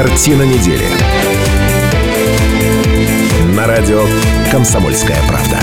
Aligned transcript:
Картина 0.00 0.42
недели. 0.42 0.84
На 3.56 3.66
радио 3.66 4.04
«Комсомольская 4.48 5.16
правда». 5.26 5.58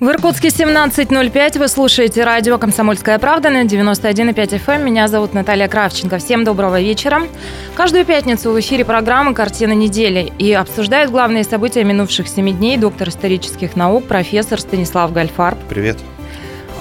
В 0.00 0.10
Иркутске 0.10 0.48
17.05. 0.48 1.60
Вы 1.60 1.68
слушаете 1.68 2.24
радио 2.24 2.58
«Комсомольская 2.58 3.20
правда» 3.20 3.50
на 3.50 3.62
91,5 3.62 4.34
FM. 4.34 4.74
Эм. 4.74 4.84
Меня 4.84 5.06
зовут 5.06 5.34
Наталья 5.34 5.68
Кравченко. 5.68 6.18
Всем 6.18 6.42
доброго 6.42 6.80
вечера. 6.80 7.28
Каждую 7.76 8.04
пятницу 8.04 8.50
в 8.50 8.58
эфире 8.58 8.84
программы 8.84 9.34
«Картина 9.34 9.74
недели» 9.74 10.32
и 10.36 10.52
обсуждают 10.52 11.12
главные 11.12 11.44
события 11.44 11.84
минувших 11.84 12.26
семи 12.26 12.52
дней 12.52 12.76
доктор 12.76 13.08
исторических 13.10 13.76
наук, 13.76 14.08
профессор 14.08 14.60
Станислав 14.60 15.12
Гальфарб. 15.12 15.60
Привет. 15.68 15.98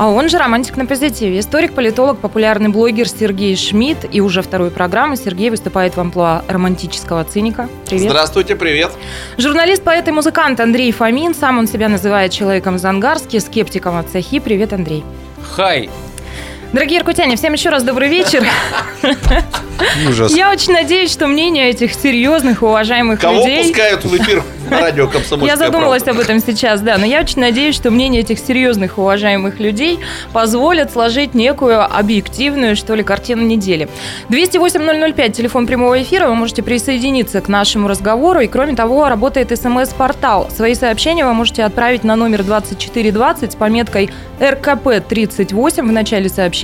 А 0.01 0.07
он 0.07 0.29
же 0.29 0.39
романтик 0.39 0.77
на 0.77 0.87
позитиве. 0.87 1.37
Историк, 1.37 1.75
политолог, 1.75 2.17
популярный 2.17 2.69
блогер 2.69 3.07
Сергей 3.07 3.55
Шмидт. 3.55 4.03
И 4.11 4.19
уже 4.19 4.41
вторую 4.41 4.71
программу 4.71 5.15
Сергей 5.15 5.51
выступает 5.51 5.95
в 5.95 5.99
амплуа 5.99 6.43
романтического 6.47 7.23
циника. 7.23 7.69
Привет. 7.85 8.09
Здравствуйте, 8.09 8.55
привет. 8.55 8.89
Журналист, 9.37 9.83
поэт 9.83 10.07
и 10.07 10.11
музыкант 10.11 10.59
Андрей 10.59 10.91
Фомин. 10.91 11.35
Сам 11.35 11.59
он 11.59 11.67
себя 11.67 11.87
называет 11.87 12.31
человеком 12.31 12.79
Зангарски, 12.79 13.37
скептиком 13.37 13.95
от 13.95 14.09
цехи. 14.09 14.39
Привет, 14.39 14.73
Андрей. 14.73 15.03
Хай. 15.55 15.87
Дорогие 16.73 16.99
иркутяне, 16.99 17.35
всем 17.35 17.51
еще 17.51 17.69
раз 17.69 17.83
добрый 17.83 18.07
вечер. 18.07 18.45
Ужас. 20.07 20.33
Я 20.33 20.51
очень 20.51 20.71
надеюсь, 20.71 21.11
что 21.11 21.27
мнение 21.27 21.69
этих 21.69 21.93
серьезных, 21.93 22.63
уважаемых 22.63 23.19
Кого 23.19 23.39
людей... 23.39 23.57
Кого 23.57 23.67
пускают 23.67 24.05
в 24.05 24.17
эфир 24.17 24.43
радио 24.69 25.09
Я 25.41 25.57
задумалась 25.57 26.07
об 26.07 26.19
этом 26.19 26.39
сейчас, 26.39 26.81
да. 26.81 26.97
Но 26.97 27.05
я 27.05 27.19
очень 27.19 27.41
надеюсь, 27.41 27.75
что 27.75 27.91
мнение 27.91 28.21
этих 28.21 28.39
серьезных, 28.39 28.97
уважаемых 28.97 29.59
людей 29.59 29.99
позволит 30.31 30.91
сложить 30.91 31.33
некую 31.33 31.83
объективную, 31.83 32.75
что 32.75 32.95
ли, 32.95 33.03
картину 33.03 33.43
недели. 33.43 33.89
208-005, 34.29 35.31
телефон 35.31 35.67
прямого 35.67 36.01
эфира. 36.01 36.27
Вы 36.27 36.35
можете 36.35 36.63
присоединиться 36.63 37.41
к 37.41 37.47
нашему 37.47 37.87
разговору. 37.87 38.39
И, 38.39 38.47
кроме 38.47 38.75
того, 38.75 39.09
работает 39.09 39.57
смс-портал. 39.57 40.49
Свои 40.55 40.75
сообщения 40.75 41.25
вы 41.25 41.33
можете 41.33 41.63
отправить 41.63 42.03
на 42.03 42.15
номер 42.15 42.43
2420 42.43 43.51
с 43.51 43.55
пометкой 43.55 44.09
РКП-38 44.39 45.81
в 45.81 45.91
начале 45.91 46.29
сообщения. 46.29 46.60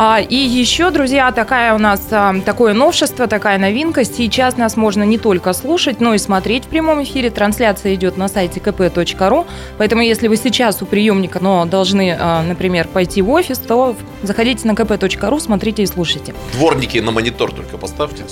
А, 0.00 0.20
и 0.20 0.36
еще, 0.36 0.90
друзья, 0.90 1.32
такая 1.32 1.74
у 1.74 1.78
нас 1.78 2.06
такое 2.44 2.72
новшество, 2.72 3.26
такая 3.26 3.58
новинка. 3.58 4.04
Сейчас 4.04 4.56
нас 4.56 4.76
можно 4.76 5.02
не 5.02 5.18
только 5.18 5.52
слушать, 5.52 6.00
но 6.00 6.14
и 6.14 6.18
смотреть 6.18 6.66
в 6.66 6.68
прямом 6.68 7.02
эфире. 7.02 7.30
Трансляция 7.30 7.96
идет 7.96 8.16
на 8.16 8.28
сайте 8.28 8.60
kp.ru. 8.60 9.46
Поэтому, 9.76 10.02
если 10.02 10.28
вы 10.28 10.36
сейчас 10.36 10.82
у 10.82 10.86
приемника, 10.86 11.40
но 11.40 11.64
должны, 11.64 12.16
а, 12.16 12.44
например, 12.44 12.86
пойти 12.86 13.22
в 13.22 13.30
офис, 13.30 13.58
то 13.58 13.96
заходите 14.22 14.68
на 14.68 14.72
kp.ru, 14.72 15.40
смотрите 15.40 15.82
и 15.82 15.86
слушайте. 15.86 16.32
Дворники 16.52 16.98
на 16.98 17.10
монитор 17.10 17.50
только 17.50 17.76
поставьте. 17.76 18.24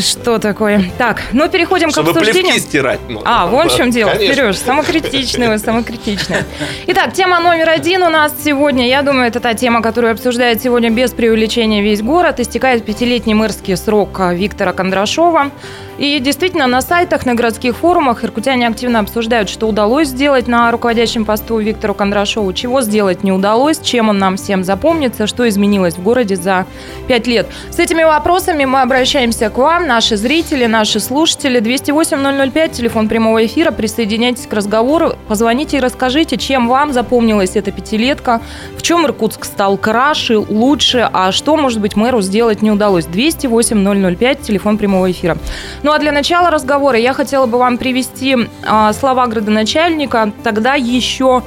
Что 0.00 0.38
такое? 0.38 0.84
Так, 0.98 1.22
ну 1.32 1.48
переходим 1.48 1.90
Чтобы 1.90 2.12
к 2.12 2.16
обсуждению. 2.16 2.58
стирать. 2.58 3.00
Ну, 3.08 3.22
а, 3.24 3.46
вон 3.46 3.68
в 3.68 3.76
чем 3.76 3.90
дело. 3.90 4.10
Конечно. 4.10 4.34
Сереж, 4.34 4.56
самокритичный 4.58 5.58
самокритичный. 5.58 6.38
Итак, 6.86 7.12
тема 7.12 7.40
номер 7.40 7.70
один 7.70 8.02
у 8.02 8.10
нас 8.10 8.34
сегодня. 8.44 8.88
Я 8.88 9.02
думаю, 9.02 9.28
это 9.28 9.40
та 9.40 9.54
тема, 9.54 9.82
которую 9.82 10.12
обсуждает 10.12 10.62
сегодня 10.62 10.90
без 10.90 11.12
преувеличения 11.12 11.82
весь 11.82 12.02
город. 12.02 12.40
Истекает 12.40 12.84
пятилетний 12.84 13.34
мэрский 13.34 13.76
срок 13.76 14.20
Виктора 14.32 14.72
Кондрашова. 14.72 15.50
И 15.98 16.18
действительно, 16.18 16.66
на 16.66 16.80
сайтах, 16.80 17.26
на 17.26 17.34
городских 17.34 17.76
форумах 17.76 18.24
иркутяне 18.24 18.66
активно 18.66 19.00
обсуждают, 19.00 19.48
что 19.48 19.68
удалось 19.68 20.08
сделать 20.08 20.48
на 20.48 20.70
руководящем 20.70 21.24
посту 21.24 21.58
Виктору 21.58 21.94
Кондрашову, 21.94 22.52
чего 22.52 22.80
сделать 22.80 23.22
не 23.22 23.30
удалось, 23.30 23.78
чем 23.78 24.08
он 24.08 24.18
нам 24.18 24.36
всем 24.36 24.64
запомнится, 24.64 25.26
что 25.26 25.48
изменилось 25.48 25.94
в 25.94 26.02
городе 26.02 26.36
за 26.36 26.66
пять 27.06 27.26
лет. 27.26 27.46
С 27.70 27.78
этими 27.78 28.02
вопросами 28.02 28.64
мы 28.64 28.80
обращаемся 28.80 29.48
к 29.50 29.58
вам, 29.58 29.71
наши 29.80 30.16
зрители, 30.16 30.66
наши 30.66 31.00
слушатели. 31.00 31.60
208-005, 31.60 32.72
телефон 32.72 33.08
прямого 33.08 33.44
эфира. 33.44 33.70
Присоединяйтесь 33.70 34.46
к 34.46 34.52
разговору, 34.52 35.14
позвоните 35.28 35.78
и 35.78 35.80
расскажите, 35.80 36.36
чем 36.36 36.68
вам 36.68 36.92
запомнилась 36.92 37.56
эта 37.56 37.70
пятилетка, 37.72 38.40
в 38.76 38.82
чем 38.82 39.04
Иркутск 39.06 39.44
стал 39.44 39.76
краше, 39.76 40.38
лучше, 40.38 41.08
а 41.12 41.32
что, 41.32 41.56
может 41.56 41.80
быть, 41.80 41.96
мэру 41.96 42.22
сделать 42.22 42.62
не 42.62 42.70
удалось. 42.70 43.06
208-005, 43.06 44.42
телефон 44.42 44.78
прямого 44.78 45.10
эфира. 45.10 45.36
Ну 45.82 45.92
а 45.92 45.98
для 45.98 46.12
начала 46.12 46.50
разговора 46.50 46.98
я 46.98 47.12
хотела 47.12 47.46
бы 47.46 47.58
вам 47.58 47.78
привести 47.78 48.36
а, 48.64 48.92
слова 48.92 49.26
градоначальника, 49.26 50.32
тогда 50.42 50.74
еще 50.74 51.42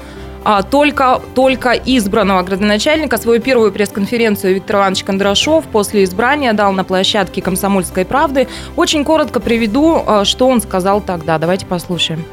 а, 0.46 0.62
только, 0.62 1.22
только 1.34 1.72
избранного 1.72 2.44
градоначальника. 2.44 3.18
Свою 3.18 3.42
первую 3.42 3.72
пресс-конференцию 3.72 4.54
Виктор 4.56 4.78
Иванович 4.78 5.04
Кондрашов 5.04 5.66
после 5.66 6.04
избрания 6.04 6.54
дал 6.54 6.72
на 6.72 6.84
площадке 6.84 7.42
«Комсомольской 7.42 8.06
правды». 8.06 8.48
Очень 8.76 9.04
коротко 9.04 9.40
приведу, 9.40 10.04
а, 10.06 10.24
что 10.24 10.48
он 10.48 10.62
сказал 10.62 11.02
тогда. 11.02 11.40
Давайте 11.40 11.66
послушаем. 11.66 12.24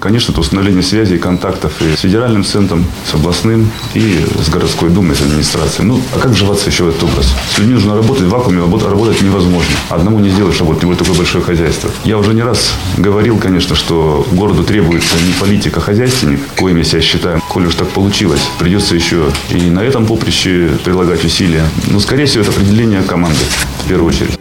Конечно, 0.00 0.32
это 0.32 0.40
установление 0.40 0.82
связей, 0.82 1.18
контактов 1.18 1.74
и 1.82 1.94
с 1.94 2.00
федеральным 2.00 2.42
центром, 2.42 2.86
с 3.04 3.14
областным 3.14 3.70
и 3.92 4.24
с 4.42 4.48
городской 4.48 4.88
думой, 4.88 5.14
с 5.14 5.20
администрацией. 5.20 5.86
Ну, 5.86 6.00
а 6.14 6.18
как 6.18 6.30
вживаться 6.30 6.70
еще 6.70 6.84
в 6.84 6.88
этот 6.88 7.02
образ? 7.02 7.26
С 7.54 7.58
людьми 7.58 7.74
нужно 7.74 7.94
работать, 7.94 8.24
в 8.24 8.30
вакууме 8.30 8.60
работать 8.60 9.20
невозможно. 9.20 9.76
Одному 9.90 10.18
не 10.20 10.30
сделаешь 10.30 10.58
работу, 10.58 10.80
тем 10.80 10.88
более 10.88 10.98
такое 10.98 11.16
большое 11.16 11.44
хозяйство. 11.44 11.90
Я 12.04 12.16
уже 12.16 12.32
не 12.32 12.42
раз 12.42 12.72
говорил, 12.96 13.36
конечно, 13.38 13.76
что 13.76 14.26
городу 14.32 14.64
требуется 14.64 15.16
не 15.26 15.34
политик, 15.34 15.76
а 15.76 15.80
хозяйственник, 15.80 16.40
коим 16.56 16.78
я 16.78 16.84
себя 16.84 17.02
считаю. 17.02 17.42
Коли 17.50 17.66
уж 17.66 17.74
так 17.74 17.88
получилось, 17.88 18.40
придется 18.58 18.94
еще 18.94 19.30
и 19.50 19.68
на 19.68 19.80
этом 19.80 20.06
поприще 20.06 20.78
прилагать 20.82 21.22
усилия. 21.26 21.68
Но, 21.88 22.00
скорее 22.00 22.24
всего, 22.24 22.42
это 22.42 22.52
определение 22.52 23.02
команды 23.02 23.44
в 23.84 23.88
первую 23.88 24.08
очередь. 24.08 24.39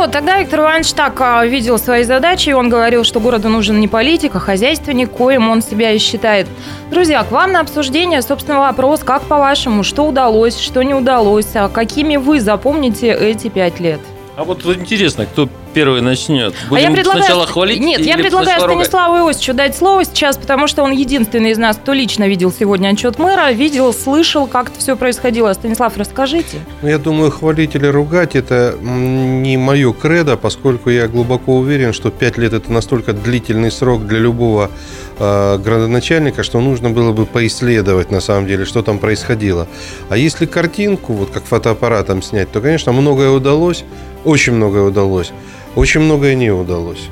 Вот, 0.00 0.12
тогда 0.12 0.38
Виктор 0.38 0.60
Иванович 0.60 0.94
так 0.94 1.20
а, 1.20 1.44
видел 1.44 1.78
свои 1.78 2.04
задачи, 2.04 2.48
и 2.48 2.52
он 2.54 2.70
говорил, 2.70 3.04
что 3.04 3.20
городу 3.20 3.50
нужен 3.50 3.80
не 3.80 3.86
политик, 3.86 4.34
а 4.34 4.38
хозяйственник, 4.38 5.10
коим 5.10 5.50
он 5.50 5.60
себя 5.60 5.90
и 5.90 5.98
считает. 5.98 6.46
Друзья, 6.90 7.22
к 7.22 7.30
вам 7.30 7.52
на 7.52 7.60
обсуждение, 7.60 8.22
собственно, 8.22 8.60
вопрос, 8.60 9.00
как 9.00 9.20
по-вашему, 9.24 9.82
что 9.82 10.06
удалось, 10.06 10.58
что 10.58 10.82
не 10.82 10.94
удалось, 10.94 11.48
а 11.52 11.68
какими 11.68 12.16
вы 12.16 12.40
запомните 12.40 13.12
эти 13.12 13.48
пять 13.48 13.78
лет? 13.78 14.00
А 14.36 14.44
вот 14.44 14.64
интересно, 14.64 15.26
кто 15.26 15.50
первый 15.72 16.00
начнет? 16.00 16.54
Будем 16.68 16.86
а 16.86 16.88
я 16.88 16.90
предлагаю, 16.90 17.22
сначала 17.22 17.46
хвалить? 17.46 17.80
Нет, 17.80 18.00
я 18.00 18.16
предлагаю 18.16 18.60
Станиславу 18.60 19.28
Иосифовичу 19.28 19.54
дать 19.54 19.76
слово 19.76 20.04
сейчас, 20.04 20.36
потому 20.36 20.66
что 20.66 20.82
он 20.82 20.92
единственный 20.92 21.50
из 21.50 21.58
нас, 21.58 21.76
кто 21.76 21.92
лично 21.92 22.28
видел 22.28 22.52
сегодня 22.52 22.88
отчет 22.88 23.18
мэра, 23.18 23.50
видел, 23.52 23.92
слышал, 23.92 24.46
как 24.46 24.68
это 24.70 24.78
все 24.78 24.96
происходило. 24.96 25.52
Станислав, 25.52 25.96
расскажите. 25.96 26.58
Ну, 26.82 26.88
я 26.88 26.98
думаю, 26.98 27.30
хвалить 27.30 27.74
или 27.74 27.86
ругать– 27.86 28.30
это 28.36 28.76
не 28.80 29.56
мое 29.56 29.92
кредо, 29.92 30.36
поскольку 30.36 30.90
я 30.90 31.08
глубоко 31.08 31.56
уверен, 31.56 31.92
что 31.92 32.10
пять 32.10 32.38
лет– 32.38 32.52
это 32.54 32.72
настолько 32.72 33.12
длительный 33.12 33.70
срок 33.70 34.06
для 34.06 34.18
любого 34.18 34.70
э, 35.18 35.58
градоначальника, 35.58 36.42
что 36.42 36.60
нужно 36.60 36.90
было 36.90 37.12
бы 37.12 37.26
поисследовать, 37.26 38.10
на 38.10 38.20
самом 38.20 38.46
деле, 38.46 38.64
что 38.64 38.82
там 38.82 38.98
происходило. 38.98 39.66
А 40.08 40.16
если 40.16 40.46
картинку, 40.46 41.12
вот 41.12 41.30
как 41.30 41.44
фотоаппаратом 41.44 42.22
снять, 42.22 42.50
то, 42.50 42.60
конечно, 42.60 42.92
многое 42.92 43.30
удалось, 43.30 43.84
очень 44.24 44.54
многое 44.54 44.82
удалось. 44.82 45.32
Очень 45.74 46.00
многое 46.00 46.34
не 46.34 46.50
удалось. 46.50 47.08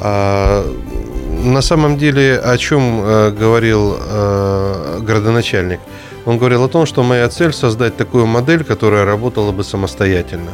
А, 0.00 0.64
на 1.44 1.62
самом 1.62 1.96
деле, 1.96 2.38
о 2.38 2.56
чем 2.58 3.00
э, 3.02 3.30
говорил 3.30 3.96
э, 3.98 5.00
градоначальник? 5.00 5.80
Он 6.26 6.38
говорил 6.38 6.64
о 6.64 6.68
том, 6.68 6.86
что 6.86 7.02
моя 7.02 7.28
цель 7.28 7.52
создать 7.52 7.96
такую 7.96 8.26
модель, 8.26 8.62
которая 8.62 9.04
работала 9.04 9.52
бы 9.52 9.64
самостоятельно. 9.64 10.50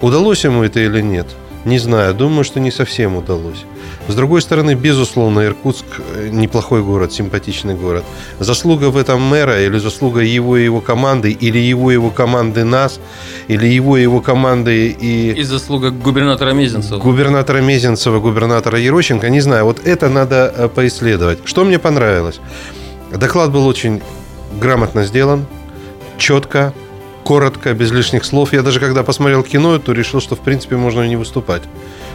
Удалось 0.00 0.44
ему 0.44 0.62
это 0.62 0.80
или 0.80 1.00
нет? 1.00 1.26
Не 1.64 1.78
знаю, 1.78 2.14
думаю, 2.14 2.44
что 2.44 2.60
не 2.60 2.70
совсем 2.70 3.16
удалось. 3.16 3.64
С 4.06 4.14
другой 4.14 4.42
стороны, 4.42 4.74
безусловно, 4.74 5.46
Иркутск 5.46 5.86
э, 6.14 6.28
неплохой 6.30 6.82
город, 6.82 7.12
симпатичный 7.12 7.74
город. 7.74 8.04
Заслуга 8.38 8.90
в 8.90 8.98
этом 8.98 9.22
мэра 9.22 9.64
или 9.64 9.78
заслуга 9.78 10.20
его 10.20 10.58
и 10.58 10.64
его 10.64 10.82
команды, 10.82 11.32
или 11.32 11.58
его 11.58 11.90
и 11.90 11.94
его 11.94 12.10
команды 12.10 12.64
нас, 12.64 13.00
или 13.48 13.66
его 13.66 13.96
и 13.96 14.02
его 14.02 14.20
команды 14.20 14.88
и... 14.88 15.32
И 15.32 15.42
заслуга 15.42 15.90
губернатора 15.90 16.52
Мезенцева. 16.52 16.98
Губернатора 16.98 17.62
Мезенцева, 17.62 18.20
губернатора 18.20 18.78
Ерощенко, 18.78 19.30
не 19.30 19.40
знаю. 19.40 19.64
Вот 19.64 19.86
это 19.86 20.10
надо 20.10 20.52
э, 20.54 20.68
поисследовать. 20.68 21.38
Что 21.44 21.64
мне 21.64 21.78
понравилось? 21.78 22.40
Доклад 23.10 23.52
был 23.52 23.66
очень 23.66 24.02
грамотно 24.60 25.04
сделан, 25.04 25.46
четко, 26.18 26.74
коротко, 27.24 27.72
без 27.74 27.90
лишних 27.90 28.24
слов. 28.24 28.52
Я 28.52 28.62
даже 28.62 28.78
когда 28.78 29.02
посмотрел 29.02 29.42
кино, 29.42 29.78
то 29.78 29.92
решил, 29.92 30.20
что 30.20 30.36
в 30.36 30.40
принципе 30.40 30.76
можно 30.76 31.02
и 31.02 31.08
не 31.08 31.16
выступать. 31.16 31.62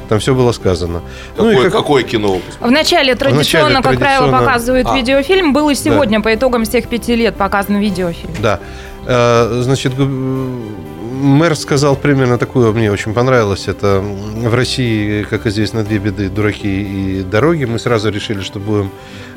Там 0.08 0.20
все 0.20 0.34
было 0.34 0.52
сказано. 0.54 1.02
Какое, 1.36 1.56
ну, 1.56 1.64
как... 1.64 1.72
какое 1.72 2.04
кино? 2.04 2.40
В 2.60 2.72
начале 2.72 3.16
традиционно, 3.16 3.82
как 3.82 3.98
правило, 4.00 4.32
показывают 4.32 4.88
а. 4.90 4.96
видеофильм. 4.96 5.54
Был 5.54 5.70
и 5.70 5.76
сегодня 5.76 6.20
да. 6.20 6.24
по 6.24 6.34
итогам 6.34 6.64
всех 6.64 6.88
пяти 6.88 7.16
лет 7.16 7.36
показан 7.36 7.78
видеофильм. 7.78 8.34
Да. 8.42 8.60
Э, 9.06 9.62
значит, 9.62 9.94
мэр 9.98 11.56
сказал 11.56 11.96
примерно 11.96 12.38
такую, 12.38 12.74
мне 12.74 12.92
очень 12.92 13.14
понравилось. 13.14 13.68
Это 13.68 14.00
в 14.02 14.54
России, 14.54 15.24
как 15.24 15.46
известно, 15.46 15.84
две 15.84 16.00
беды– 16.00 16.30
дураки 16.30 16.68
и 16.68 17.24
дороги. 17.24 17.66
Мы 17.66 17.78
сразу 17.78 18.10
решили, 18.10 18.42
что 18.42 18.60
будем 18.60 18.92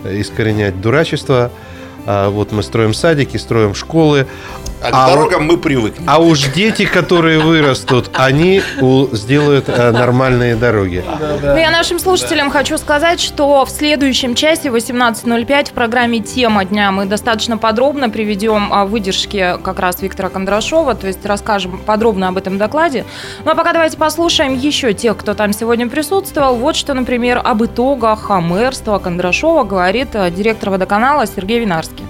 искоренять 0.04 0.80
дурачество. 0.80 1.50
А 2.04 2.30
вот 2.30 2.50
мы 2.50 2.62
строим 2.62 2.94
садики, 2.94 3.36
строим 3.36 3.74
школы. 3.74 4.26
А 4.84 4.90
к 4.90 4.94
А 4.94 5.06
дорогам 5.10 5.44
мы 5.44 5.58
привыкнем. 5.58 6.04
А 6.06 6.18
уж 6.18 6.40
дети, 6.48 6.84
которые 6.84 7.38
вырастут, 7.38 8.10
они 8.14 8.62
у- 8.80 9.06
сделают 9.12 9.68
э, 9.68 9.90
нормальные 9.92 10.56
дороги. 10.56 11.04
Ну, 11.42 11.56
я 11.56 11.70
нашим 11.70 11.98
слушателям 11.98 12.50
хочу 12.50 12.78
сказать, 12.78 13.20
что 13.20 13.64
в 13.64 13.70
следующем 13.70 14.34
часе 14.34 14.68
18.05 14.70 15.70
в 15.70 15.72
программе 15.72 16.20
«Тема 16.20 16.64
дня» 16.64 16.90
мы 16.90 17.04
достаточно 17.06 17.58
подробно 17.58 18.10
приведем 18.10 18.72
а, 18.72 18.84
выдержки 18.84 19.56
как 19.62 19.78
раз 19.78 20.02
Виктора 20.02 20.28
Кондрашова, 20.28 20.94
то 20.94 21.06
есть 21.06 21.24
расскажем 21.24 21.78
подробно 21.78 22.28
об 22.28 22.36
этом 22.38 22.58
докладе. 22.58 23.04
Ну, 23.44 23.52
а 23.52 23.54
пока 23.54 23.72
давайте 23.72 23.96
послушаем 23.96 24.54
еще 24.56 24.92
тех, 24.94 25.16
кто 25.16 25.34
там 25.34 25.52
сегодня 25.52 25.88
присутствовал. 25.88 26.56
Вот 26.56 26.76
что, 26.76 26.94
например, 26.94 27.40
об 27.42 27.64
итогах 27.64 28.28
мэрства 28.30 28.98
Кондрашова 28.98 29.64
говорит 29.64 30.14
а, 30.14 30.30
директор 30.30 30.70
водоканала 30.70 31.26
Сергей 31.26 31.60
Винарский. 31.60 32.04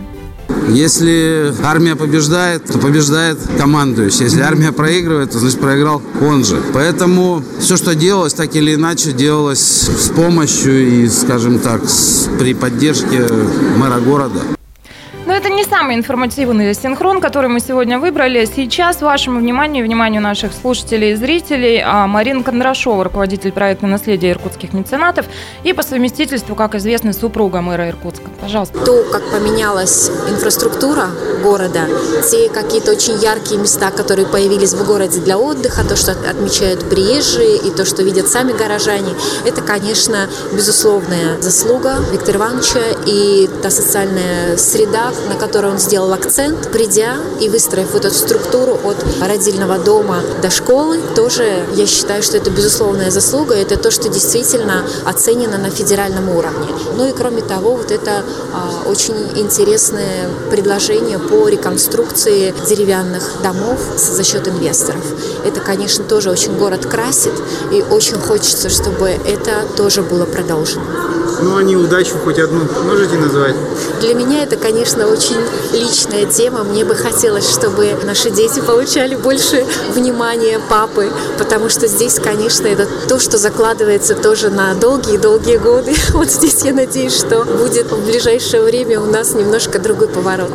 Если 0.68 1.52
армия 1.62 1.96
побеждает, 1.96 2.64
то 2.64 2.78
побеждает 2.78 3.38
командующий. 3.58 4.24
Если 4.24 4.40
армия 4.40 4.72
проигрывает, 4.72 5.30
то 5.32 5.38
значит 5.38 5.60
проиграл 5.60 6.02
он 6.20 6.44
же. 6.44 6.60
Поэтому 6.72 7.42
все, 7.60 7.76
что 7.76 7.94
делалось, 7.94 8.34
так 8.34 8.54
или 8.56 8.74
иначе 8.74 9.12
делалось 9.12 9.60
с 9.60 10.08
помощью 10.10 11.04
и, 11.04 11.08
скажем 11.08 11.58
так, 11.58 11.82
при 12.38 12.54
поддержке 12.54 13.26
мэра 13.76 14.00
города. 14.00 14.40
Но 15.24 15.34
это 15.34 15.48
не 15.50 15.64
самый 15.64 15.94
информативный 15.94 16.74
синхрон, 16.74 17.20
который 17.20 17.48
мы 17.48 17.60
сегодня 17.60 17.98
выбрали. 18.00 18.44
Сейчас 18.44 19.00
вашему 19.00 19.38
вниманию 19.38 19.84
вниманию 19.84 20.20
наших 20.20 20.52
слушателей 20.52 21.12
и 21.12 21.14
зрителей 21.14 21.80
а, 21.84 22.08
Марина 22.08 22.42
Кондрашова, 22.42 23.04
руководитель 23.04 23.52
проекта 23.52 23.86
«Наследие 23.86 24.32
иркутских 24.32 24.72
меценатов» 24.72 25.26
и 25.62 25.72
по 25.72 25.82
совместительству, 25.84 26.56
как 26.56 26.74
известно, 26.74 27.12
супруга 27.12 27.60
мэра 27.60 27.88
Иркутска. 27.88 28.30
Пожалуйста. 28.40 28.76
то, 28.84 29.04
как 29.12 29.22
поменялась 29.30 30.10
инфраструктура 30.28 31.06
города, 31.42 31.86
те 32.28 32.48
какие-то 32.48 32.90
очень 32.90 33.14
яркие 33.18 33.60
места, 33.60 33.92
которые 33.92 34.26
появились 34.26 34.74
в 34.74 34.84
городе 34.84 35.20
для 35.20 35.38
отдыха, 35.38 35.84
то, 35.84 35.94
что 35.94 36.12
отмечают 36.12 36.90
приезжие 36.90 37.58
и 37.58 37.70
то, 37.70 37.84
что 37.84 38.02
видят 38.02 38.26
сами 38.26 38.52
горожане, 38.52 39.14
это, 39.44 39.62
конечно, 39.62 40.28
безусловная 40.52 41.40
заслуга 41.40 41.96
Виктора 42.10 42.38
Ивановича 42.38 42.80
и 43.06 43.48
та 43.62 43.70
социальная 43.70 44.56
среда, 44.56 45.11
на 45.28 45.36
которую 45.36 45.74
он 45.74 45.78
сделал 45.78 46.12
акцент, 46.12 46.70
придя 46.70 47.16
и 47.40 47.48
выстроив 47.48 47.92
вот 47.92 48.04
эту 48.04 48.14
структуру 48.14 48.78
от 48.84 48.96
родильного 49.20 49.78
дома 49.78 50.20
до 50.40 50.50
школы, 50.50 51.00
тоже 51.14 51.64
я 51.74 51.86
считаю, 51.86 52.22
что 52.22 52.36
это 52.36 52.50
безусловная 52.50 53.10
заслуга, 53.10 53.54
это 53.54 53.76
то, 53.76 53.90
что 53.90 54.08
действительно 54.08 54.84
оценено 55.04 55.58
на 55.58 55.70
федеральном 55.70 56.28
уровне. 56.28 56.68
Ну 56.96 57.08
и 57.08 57.12
кроме 57.12 57.42
того, 57.42 57.76
вот 57.76 57.90
это 57.90 58.24
а, 58.52 58.88
очень 58.88 59.14
интересное 59.36 60.28
предложение 60.50 61.18
по 61.18 61.48
реконструкции 61.48 62.54
деревянных 62.68 63.42
домов 63.42 63.78
за 63.96 64.24
счет 64.24 64.48
инвесторов. 64.48 65.04
Это, 65.44 65.60
конечно, 65.60 66.04
тоже 66.04 66.30
очень 66.30 66.56
город 66.56 66.86
красит, 66.86 67.34
и 67.72 67.82
очень 67.82 68.18
хочется, 68.18 68.68
чтобы 68.68 69.08
это 69.08 69.66
тоже 69.76 70.02
было 70.02 70.24
продолжено. 70.24 71.21
Ну, 71.40 71.56
а 71.56 71.62
неудачу 71.62 72.16
хоть 72.24 72.38
одну 72.38 72.66
можете 72.84 73.16
назвать? 73.16 73.54
Для 74.00 74.14
меня 74.14 74.42
это, 74.42 74.56
конечно, 74.56 75.06
очень 75.06 75.38
личная 75.72 76.26
тема. 76.26 76.64
Мне 76.64 76.84
бы 76.84 76.94
хотелось, 76.94 77.48
чтобы 77.48 77.96
наши 78.04 78.30
дети 78.30 78.60
получали 78.60 79.14
больше 79.14 79.64
внимания 79.94 80.60
папы, 80.68 81.10
потому 81.38 81.68
что 81.68 81.86
здесь, 81.86 82.18
конечно, 82.18 82.66
это 82.66 82.86
то, 83.08 83.18
что 83.18 83.38
закладывается 83.38 84.14
тоже 84.14 84.50
на 84.50 84.74
долгие-долгие 84.74 85.56
годы. 85.56 85.94
Вот 86.12 86.30
здесь 86.30 86.62
я 86.62 86.72
надеюсь, 86.72 87.16
что 87.16 87.44
будет 87.44 87.90
в 87.90 88.04
ближайшее 88.04 88.62
время 88.62 89.00
у 89.00 89.06
нас 89.06 89.34
немножко 89.34 89.78
другой 89.78 90.08
поворот. 90.08 90.50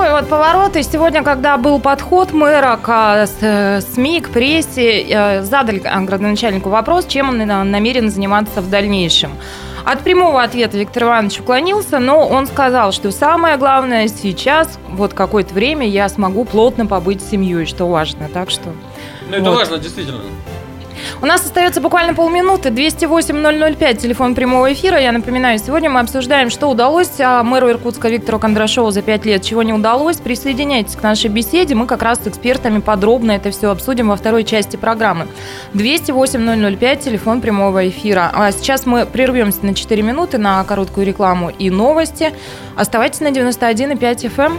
Такой 0.00 0.18
вот 0.18 0.30
поворот. 0.30 0.76
И 0.76 0.82
сегодня, 0.82 1.22
когда 1.22 1.58
был 1.58 1.78
подход 1.78 2.32
мэра 2.32 2.78
к 2.82 2.88
а, 2.88 3.26
э, 3.42 3.80
СМИ, 3.82 4.22
к 4.22 4.30
прессе, 4.30 5.02
э, 5.02 5.42
задали 5.42 5.82
а, 5.84 6.00
градоначальнику 6.00 6.70
вопрос, 6.70 7.04
чем 7.04 7.28
он 7.28 7.36
намерен 7.70 8.10
заниматься 8.10 8.62
в 8.62 8.70
дальнейшем. 8.70 9.32
От 9.84 10.00
прямого 10.00 10.42
ответа 10.42 10.78
Виктор 10.78 11.02
Иванович 11.02 11.40
уклонился, 11.40 11.98
но 11.98 12.26
он 12.26 12.46
сказал, 12.46 12.92
что 12.92 13.10
самое 13.12 13.58
главное 13.58 14.08
сейчас, 14.08 14.78
вот 14.88 15.12
какое-то 15.12 15.52
время 15.52 15.86
я 15.86 16.08
смогу 16.08 16.46
плотно 16.46 16.86
побыть 16.86 17.20
с 17.20 17.28
семьей, 17.28 17.66
что 17.66 17.86
важно. 17.86 18.30
Так 18.32 18.48
что 18.48 18.70
Ну, 19.28 19.36
это 19.36 19.50
Вот. 19.50 19.58
важно, 19.58 19.76
действительно. 19.76 20.22
У 21.22 21.26
нас 21.26 21.44
остается 21.44 21.80
буквально 21.80 22.14
полминуты. 22.14 22.70
208-005, 22.70 23.96
телефон 23.96 24.34
прямого 24.34 24.72
эфира. 24.72 24.98
Я 24.98 25.12
напоминаю, 25.12 25.58
сегодня 25.58 25.90
мы 25.90 26.00
обсуждаем, 26.00 26.48
что 26.48 26.68
удалось 26.68 27.20
а, 27.20 27.42
мэру 27.42 27.68
Иркутска 27.70 28.08
Виктору 28.08 28.38
Кондрашову 28.38 28.90
за 28.90 29.02
пять 29.02 29.26
лет, 29.26 29.42
чего 29.42 29.62
не 29.62 29.74
удалось. 29.74 30.16
Присоединяйтесь 30.16 30.96
к 30.96 31.02
нашей 31.02 31.28
беседе. 31.28 31.74
Мы 31.74 31.86
как 31.86 32.02
раз 32.02 32.20
с 32.24 32.28
экспертами 32.28 32.80
подробно 32.80 33.32
это 33.32 33.50
все 33.50 33.70
обсудим 33.70 34.08
во 34.08 34.16
второй 34.16 34.44
части 34.44 34.76
программы. 34.76 35.26
208-005, 35.74 37.04
телефон 37.04 37.42
прямого 37.42 37.86
эфира. 37.86 38.30
А 38.32 38.50
сейчас 38.52 38.86
мы 38.86 39.04
прервемся 39.04 39.64
на 39.66 39.74
4 39.74 40.02
минуты 40.02 40.38
на 40.38 40.64
короткую 40.64 41.06
рекламу 41.06 41.50
и 41.50 41.68
новости. 41.68 42.32
Оставайтесь 42.76 43.20
на 43.20 43.28
91,5 43.28 44.34
FM. 44.34 44.58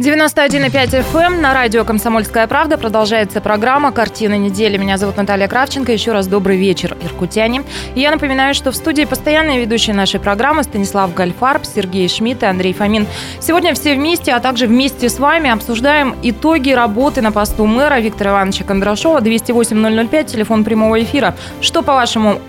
91,5 0.00 1.04
FM 1.12 1.26
эм 1.26 1.42
на 1.42 1.52
радио 1.52 1.84
«Комсомольская 1.84 2.46
правда» 2.46 2.78
продолжается 2.78 3.42
программа 3.42 3.92
«Картина 3.92 4.38
недели». 4.38 4.78
Меня 4.78 4.96
зовут 4.96 5.18
Наталья 5.18 5.46
Кравченко. 5.46 5.92
Еще 5.92 6.12
раз 6.12 6.26
добрый 6.26 6.56
вечер, 6.56 6.96
иркутяне. 7.02 7.64
И 7.94 8.00
я 8.00 8.10
напоминаю, 8.10 8.54
что 8.54 8.70
в 8.70 8.76
студии 8.76 9.04
постоянные 9.04 9.60
ведущие 9.60 9.94
нашей 9.94 10.18
программы 10.18 10.62
Станислав 10.62 11.12
Гальфарб, 11.12 11.66
Сергей 11.66 12.08
Шмидт 12.08 12.42
и 12.44 12.46
Андрей 12.46 12.72
Фомин. 12.72 13.06
Сегодня 13.40 13.74
все 13.74 13.94
вместе, 13.94 14.32
а 14.32 14.40
также 14.40 14.66
вместе 14.66 15.10
с 15.10 15.18
вами 15.18 15.50
обсуждаем 15.50 16.16
итоги 16.22 16.70
работы 16.70 17.20
на 17.20 17.30
посту 17.30 17.66
мэра 17.66 18.00
Виктора 18.00 18.30
Ивановича 18.30 18.64
Кондрашова. 18.64 19.20
208-005, 19.20 20.24
телефон 20.24 20.64
прямого 20.64 21.02
эфира. 21.02 21.34
Что, 21.60 21.82
по-вашему, 21.82 22.40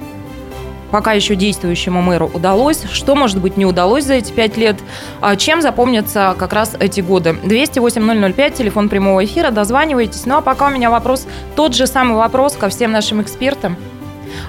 пока 0.92 1.14
еще 1.14 1.36
действующему 1.36 2.02
мэру 2.02 2.30
удалось, 2.34 2.84
что, 2.92 3.16
может 3.16 3.40
быть, 3.40 3.58
не 3.58 3.66
удалось 3.66 4.04
за 4.04 4.16
эти 4.16 4.32
пять 4.32 4.58
лет, 4.58 4.76
а 5.22 5.36
чем 5.36 5.62
запомнятся 5.62 6.36
как 6.38 6.54
раз 6.54 6.76
эти 6.80 7.02
годы. 7.02 7.36
208-005, 7.44 8.54
телефон 8.54 8.90
прямого 8.90 9.24
эфира, 9.24 9.52
дозванивайтесь. 9.52 10.26
Ну, 10.26 10.38
а 10.38 10.42
пока 10.42 10.68
у 10.68 10.72
меня 10.72 10.90
вопрос, 10.90 11.28
тот 11.56 11.76
же 11.76 11.88
самый 11.88 12.18
вопрос 12.18 12.56
ко 12.56 12.70
всем 12.70 12.92
нашим 12.92 13.22
экспертам. 13.22 13.78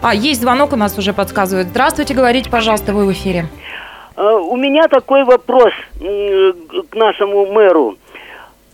А, 0.02 0.14
есть 0.14 0.40
звонок 0.40 0.72
у 0.72 0.76
нас 0.76 0.98
уже 0.98 1.12
подсказывает. 1.12 1.68
Здравствуйте, 1.68 2.14
говорите, 2.14 2.50
пожалуйста, 2.50 2.92
вы 2.92 3.06
в 3.06 3.12
эфире. 3.12 3.46
А, 4.16 4.36
У 4.36 4.56
меня 4.56 4.88
такой 4.88 5.24
вопрос 5.24 5.72
к 5.98 6.94
нашему 6.94 7.46
мэру. 7.46 7.96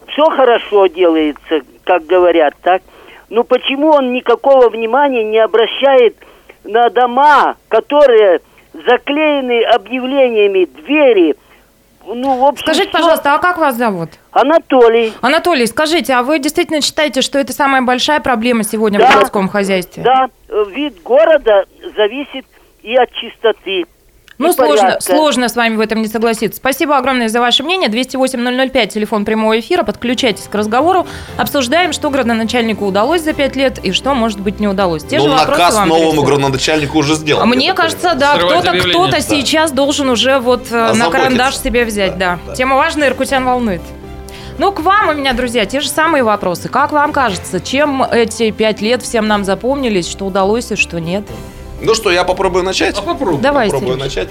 Все 0.08 0.24
хорошо 0.30 0.86
делается, 0.86 1.60
как 1.84 2.06
говорят, 2.06 2.54
так? 2.62 2.82
Но 3.30 3.44
почему 3.44 3.90
он 3.90 4.12
никакого 4.12 4.70
внимания 4.70 5.22
не 5.22 5.38
обращает 5.38 6.16
на 6.68 6.90
дома, 6.90 7.56
которые 7.68 8.40
заклеены 8.86 9.64
объявлениями, 9.64 10.66
двери? 10.66 11.34
Ну, 12.06 12.38
в 12.40 12.44
общем, 12.44 12.62
Скажите, 12.64 12.88
всё. 12.88 12.92
пожалуйста, 12.98 13.34
а 13.34 13.38
как 13.38 13.58
вас 13.58 13.74
зовут? 13.76 14.10
Анатолий. 14.30 15.12
Анатолий, 15.20 15.66
скажите, 15.66 16.14
а 16.14 16.22
вы 16.22 16.38
действительно 16.38 16.80
считаете, 16.80 17.20
что 17.20 17.38
это 17.38 17.52
самая 17.52 17.82
большая 17.82 18.20
проблема 18.20 18.62
сегодня 18.64 18.98
Да. 18.98 19.10
в 19.10 19.14
городском 19.14 19.48
хозяйстве? 19.48 20.02
Да, 20.04 20.28
э, 20.48 20.64
вид 20.70 21.02
города 21.02 21.64
зависит 21.96 22.46
и 22.82 22.94
от 22.96 23.10
чистоты. 23.12 23.84
Ну, 24.38 24.52
сложно, 24.52 24.82
порядка. 24.82 25.02
сложно 25.02 25.48
с 25.48 25.56
вами 25.56 25.74
в 25.76 25.80
этом 25.80 26.00
не 26.00 26.06
согласиться. 26.08 26.58
Спасибо 26.58 26.96
огромное 26.96 27.28
за 27.28 27.40
ваше 27.40 27.64
мнение. 27.64 27.88
208-005, 27.88 28.86
телефон 28.86 29.24
прямого 29.24 29.58
эфира. 29.58 29.82
Подключайтесь 29.82 30.44
к 30.44 30.54
разговору. 30.54 31.06
Обсуждаем, 31.36 31.92
что 31.92 32.08
градоначальнику 32.10 32.86
удалось 32.86 33.22
за 33.22 33.32
пять 33.32 33.56
лет 33.56 33.78
и 33.82 33.90
что, 33.92 34.14
может 34.14 34.38
быть, 34.40 34.60
не 34.60 34.68
удалось. 34.68 35.02
Те 35.02 35.18
Ну, 35.18 35.24
же 35.24 35.30
вопросы 35.30 35.60
наказ 35.60 35.74
вам 35.74 35.88
новому 35.88 36.22
градоначальнику 36.22 36.98
уже 36.98 37.14
сделан. 37.16 37.42
А 37.42 37.46
мне 37.46 37.74
кажется, 37.74 38.14
да, 38.14 38.36
кто-то 38.36 38.78
кто-то 38.78 39.12
да. 39.12 39.20
сейчас 39.20 39.72
должен 39.72 40.08
уже 40.08 40.38
вот 40.38 40.68
э, 40.70 40.92
на 40.94 41.10
карандаш 41.10 41.56
себе 41.56 41.84
взять, 41.84 42.16
да. 42.16 42.28
Да, 42.28 42.38
да. 42.48 42.54
Тема 42.54 42.76
важная, 42.76 43.08
иркутян 43.08 43.44
волнует. 43.44 43.80
Ну, 44.58 44.72
к 44.72 44.80
вам 44.80 45.08
у 45.08 45.12
меня, 45.12 45.32
друзья, 45.34 45.64
те 45.66 45.80
же 45.80 45.88
самые 45.88 46.22
вопросы. 46.24 46.68
Как 46.68 46.92
вам 46.92 47.12
кажется, 47.12 47.60
чем 47.60 48.02
эти 48.02 48.50
пять 48.50 48.80
лет 48.80 49.02
всем 49.02 49.26
нам 49.26 49.44
запомнились, 49.44 50.08
что 50.08 50.26
удалось 50.26 50.70
и 50.72 50.76
что 50.76 50.98
нет? 51.00 51.24
Ну 51.80 51.94
что, 51.94 52.10
я 52.10 52.24
попробую 52.24 52.64
начать? 52.64 52.96
А 52.98 53.02
попробуй. 53.02 53.40
Давай, 53.40 53.70
Попробую 53.70 53.98
Сереж. 53.98 54.14
начать. 54.16 54.28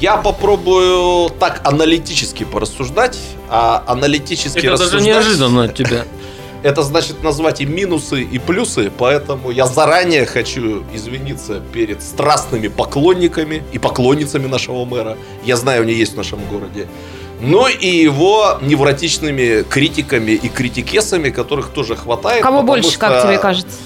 Я 0.00 0.16
попробую 0.16 1.30
так 1.30 1.60
аналитически 1.64 2.44
порассуждать, 2.44 3.18
а 3.50 3.82
аналитически 3.86 4.58
Это 4.58 4.70
даже 4.70 4.84
рассуждать... 4.84 5.06
неожиданно 5.06 5.64
от 5.64 5.74
тебя. 5.74 6.04
это 6.62 6.82
значит 6.82 7.22
назвать 7.22 7.60
и 7.60 7.66
минусы, 7.66 8.22
и 8.22 8.38
плюсы, 8.38 8.90
поэтому 8.96 9.50
я 9.50 9.66
заранее 9.66 10.26
хочу 10.26 10.82
извиниться 10.92 11.60
перед 11.72 12.02
страстными 12.02 12.68
поклонниками 12.68 13.62
и 13.72 13.78
поклонницами 13.78 14.46
нашего 14.46 14.84
мэра. 14.84 15.16
Я 15.44 15.56
знаю, 15.56 15.82
они 15.82 15.92
есть 15.92 16.14
в 16.14 16.16
нашем 16.16 16.44
городе. 16.46 16.88
Но 17.40 17.68
и 17.68 17.86
его 17.88 18.58
невротичными 18.60 19.62
критиками 19.62 20.32
и 20.32 20.48
критикесами, 20.48 21.30
которых 21.30 21.68
тоже 21.68 21.94
хватает. 21.94 22.42
Кого 22.42 22.62
больше, 22.62 22.90
что... 22.90 23.00
как 23.00 23.22
тебе 23.22 23.38
кажется? 23.38 23.76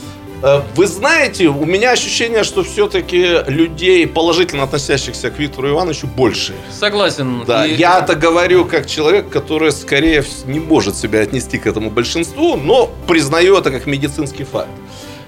Э, 0.43 0.63
вы 0.75 0.87
знаете, 0.87 1.47
у 1.47 1.65
меня 1.65 1.93
ощущение, 1.93 2.43
что 2.43 2.65
все-таки 2.65 3.39
людей, 3.47 4.07
положительно 4.07 4.65
относящихся 4.65 5.31
к 5.31 5.39
Виктору 5.39 5.71
Ивановичу, 5.71 6.07
больше. 6.09 6.55
Согласен. 6.71 7.45
Да, 7.47 7.65
и... 7.65 7.75
я 7.75 8.01
это 8.01 8.17
говорю 8.17 8.65
как 8.65 8.87
человек, 8.87 9.29
который 9.29 9.71
скорее 9.71 10.25
не 10.47 10.59
может 10.59 10.97
себя 10.97 11.21
отнести 11.21 11.59
к 11.59 11.67
этому 11.67 11.91
большинству, 11.91 12.57
но 12.57 12.91
признаю 13.07 13.57
это 13.57 13.71
как 13.71 13.87
медицинский 13.87 14.45
факт. 14.45 14.71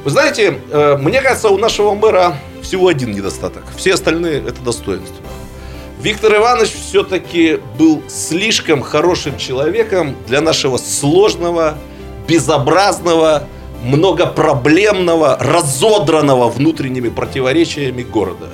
Вы 0.05 0.11
знаете, 0.11 0.59
э, 0.71 0.97
мне 0.99 1.23
кажется, 1.23 1.49
у 1.49 1.59
нашего 1.59 1.95
мэра 1.95 2.37
всего 2.63 2.89
один 2.89 3.13
недостаток. 3.13 3.63
Все 3.77 3.95
остальные 3.95 4.41
это 4.41 4.61
достоинства. 4.63 5.25
Виктор 6.03 6.37
Иванович 6.37 6.73
все-таки 6.73 7.61
был 7.79 8.03
слишком 8.09 8.83
хорошим 8.83 9.39
человеком 9.39 10.17
для 10.27 10.41
нашего 10.43 10.77
сложного, 10.77 11.79
безобразного, 12.29 13.49
многопроблемного, 13.85 15.37
разодранного 15.41 16.49
внутренними 16.49 17.09
противоречиями 17.09 18.03
города. 18.03 18.49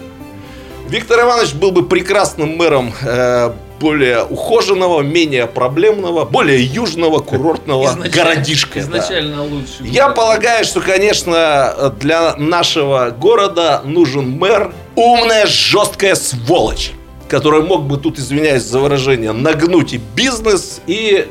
Виктор 0.89 1.21
Иванович 1.21 1.55
был 1.55 1.71
бы 1.71 1.87
прекрасным 1.87 2.57
мэром 2.57 2.93
э, 3.03 3.53
более 3.81 4.25
ухоженного, 4.25 5.01
менее 5.03 5.47
проблемного, 5.47 6.25
более 6.25 6.63
южного 6.63 7.21
курортного 7.21 7.87
изначально, 7.87 8.09
городишка. 8.11 8.81
Изначально 8.81 9.37
да. 9.37 9.43
лучше. 9.43 9.83
Я 9.83 10.09
полагаю, 10.11 10.65
что, 10.65 10.81
конечно, 10.81 11.95
для 12.01 12.35
нашего 12.37 13.11
города 13.11 13.83
нужен 13.85 14.31
мэр 14.31 14.73
умная, 14.97 15.47
жесткая 15.47 16.15
сволочь, 16.15 16.93
который 17.29 17.63
мог 17.63 17.85
бы 17.85 17.97
тут, 17.97 18.19
извиняюсь 18.19 18.65
за 18.65 18.81
выражение, 18.81 19.33
нагнуть 19.33 19.95
и 19.95 20.01
бизнес, 20.15 20.81
и 20.87 21.29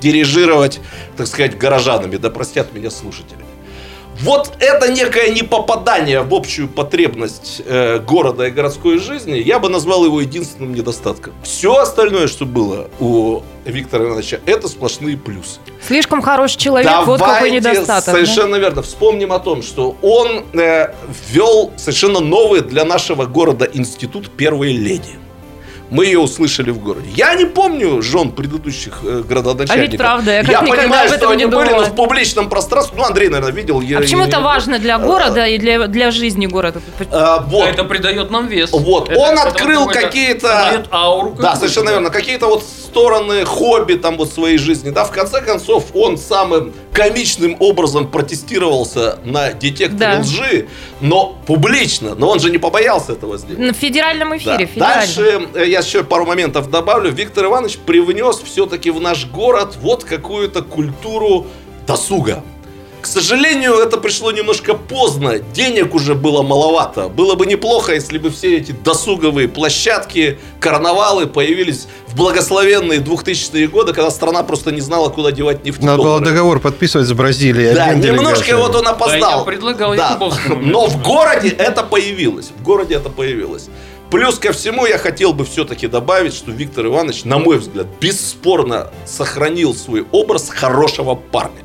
дирижировать, 0.00 0.80
так 1.16 1.26
сказать, 1.26 1.58
горожанами. 1.58 2.16
Да 2.16 2.30
простят 2.30 2.72
меня 2.72 2.90
слушатели. 2.90 3.42
Вот 4.20 4.52
это 4.60 4.92
некое 4.92 5.30
непопадание 5.30 6.22
в 6.22 6.32
общую 6.32 6.68
потребность 6.68 7.62
э, 7.64 7.98
города 7.98 8.46
и 8.46 8.50
городской 8.50 8.98
жизни, 8.98 9.38
я 9.38 9.58
бы 9.58 9.68
назвал 9.68 10.04
его 10.04 10.20
единственным 10.20 10.74
недостатком. 10.74 11.32
Все 11.42 11.74
остальное, 11.76 12.28
что 12.28 12.46
было 12.46 12.88
у 13.00 13.40
Виктора 13.64 14.04
Ивановича, 14.04 14.38
это 14.46 14.68
сплошные 14.68 15.16
плюсы. 15.16 15.58
Слишком 15.84 16.22
хороший 16.22 16.58
человек, 16.58 16.88
Давайте 16.88 17.10
вот 17.10 17.20
какой 17.20 17.50
недостаток. 17.50 18.14
Совершенно 18.14 18.52
да? 18.52 18.58
верно. 18.58 18.82
Вспомним 18.82 19.32
о 19.32 19.40
том, 19.40 19.62
что 19.62 19.96
он 20.02 20.44
э, 20.52 20.94
ввел 21.30 21.72
совершенно 21.76 22.20
новый 22.20 22.60
для 22.60 22.84
нашего 22.84 23.24
города 23.24 23.68
институт 23.72 24.30
первой 24.30 24.72
леди 24.72 25.21
мы 25.92 26.06
ее 26.06 26.20
услышали 26.20 26.70
в 26.70 26.78
городе. 26.78 27.10
Я 27.14 27.34
не 27.34 27.44
помню 27.44 28.00
жен 28.00 28.32
предыдущих 28.32 29.00
э, 29.02 29.22
городоначальников. 29.28 29.76
А 29.76 29.90
ведь 29.90 29.98
правда, 29.98 30.32
я, 30.32 30.40
как 30.42 30.50
я 30.50 30.62
понимаю, 30.62 31.08
что 31.10 31.28
они 31.28 31.44
думала. 31.44 31.64
были 31.64 31.84
в 31.84 31.94
публичном 31.94 32.48
пространстве. 32.48 32.96
Ну, 32.96 33.04
Андрей, 33.04 33.28
наверное, 33.28 33.52
видел. 33.52 33.80
А 33.80 33.84
я, 33.84 33.98
почему 33.98 34.22
это 34.22 34.40
важно 34.40 34.78
для 34.78 34.98
города 34.98 35.46
и 35.46 35.58
для, 35.58 35.86
для 35.88 36.10
жизни 36.10 36.46
города? 36.46 36.80
А, 37.10 37.40
вот. 37.46 37.68
Это 37.68 37.84
придает 37.84 38.30
нам 38.30 38.46
вес. 38.46 38.70
Вот. 38.72 39.10
Это, 39.10 39.20
Он 39.20 39.38
открыл 39.38 39.86
какие-то... 39.86 40.82
ауру. 40.90 41.36
Да, 41.38 41.56
совершенно 41.56 41.90
верно. 41.90 42.08
Какие-то 42.08 42.46
вот 42.46 42.64
стороны 42.92 43.46
хобби 43.46 43.94
там 43.94 44.18
вот 44.18 44.30
своей 44.30 44.58
жизни. 44.58 44.90
Да, 44.90 45.04
в 45.04 45.10
конце 45.10 45.40
концов, 45.40 45.86
он 45.94 46.18
самым 46.18 46.74
комичным 46.92 47.56
образом 47.58 48.06
протестировался 48.06 49.18
на 49.24 49.52
детекторе 49.52 50.16
да. 50.16 50.20
лжи, 50.20 50.68
но 51.00 51.38
публично. 51.46 52.14
Но 52.14 52.28
он 52.28 52.38
же 52.38 52.50
не 52.50 52.58
побоялся 52.58 53.12
этого 53.12 53.38
сделать. 53.38 53.58
На 53.58 53.72
федеральном 53.72 54.36
эфире. 54.36 54.68
Да. 54.76 54.96
Дальше 54.96 55.48
э, 55.54 55.64
я 55.66 55.78
еще 55.78 56.04
пару 56.04 56.26
моментов 56.26 56.70
добавлю. 56.70 57.10
Виктор 57.10 57.46
Иванович 57.46 57.78
привнес 57.78 58.42
все-таки 58.44 58.90
в 58.90 59.00
наш 59.00 59.26
город 59.26 59.78
вот 59.80 60.04
какую-то 60.04 60.62
культуру 60.62 61.46
досуга. 61.86 62.42
К 63.02 63.06
сожалению, 63.06 63.74
это 63.74 63.96
пришло 63.96 64.30
немножко 64.30 64.74
поздно. 64.74 65.40
Денег 65.40 65.92
уже 65.92 66.14
было 66.14 66.42
маловато. 66.42 67.08
Было 67.08 67.34
бы 67.34 67.46
неплохо, 67.46 67.94
если 67.94 68.16
бы 68.16 68.30
все 68.30 68.56
эти 68.58 68.70
досуговые 68.70 69.48
площадки, 69.48 70.38
карнавалы 70.60 71.26
появились 71.26 71.88
в 72.12 72.16
благословенные 72.16 73.00
2000-е 73.00 73.68
годы, 73.68 73.94
когда 73.94 74.10
страна 74.10 74.42
просто 74.42 74.70
не 74.70 74.82
знала, 74.82 75.08
куда 75.08 75.32
девать 75.32 75.64
нефть. 75.64 75.82
Надо 75.82 76.02
было 76.02 76.20
договор 76.20 76.60
подписывать 76.60 77.08
с 77.08 77.12
Бразилией. 77.12 77.74
Да, 77.74 77.94
немножко 77.94 78.56
вот 78.58 78.74
он 78.74 78.86
опоздал. 78.86 79.30
Да, 79.30 79.38
я 79.38 79.44
предлагал 79.44 79.94
да. 79.94 80.18
Но 80.60 80.88
в 80.88 81.02
городе 81.02 81.48
это 81.48 81.82
появилось. 81.82 82.50
В 82.56 82.62
городе 82.62 82.96
это 82.96 83.08
появилось. 83.08 83.68
Плюс 84.10 84.38
ко 84.38 84.52
всему 84.52 84.84
я 84.84 84.98
хотел 84.98 85.32
бы 85.32 85.46
все-таки 85.46 85.86
добавить, 85.86 86.34
что 86.34 86.50
Виктор 86.50 86.84
Иванович, 86.84 87.24
на 87.24 87.38
мой 87.38 87.56
взгляд, 87.56 87.86
бесспорно 87.98 88.90
сохранил 89.06 89.74
свой 89.74 90.04
образ 90.12 90.50
хорошего 90.50 91.14
парня. 91.14 91.64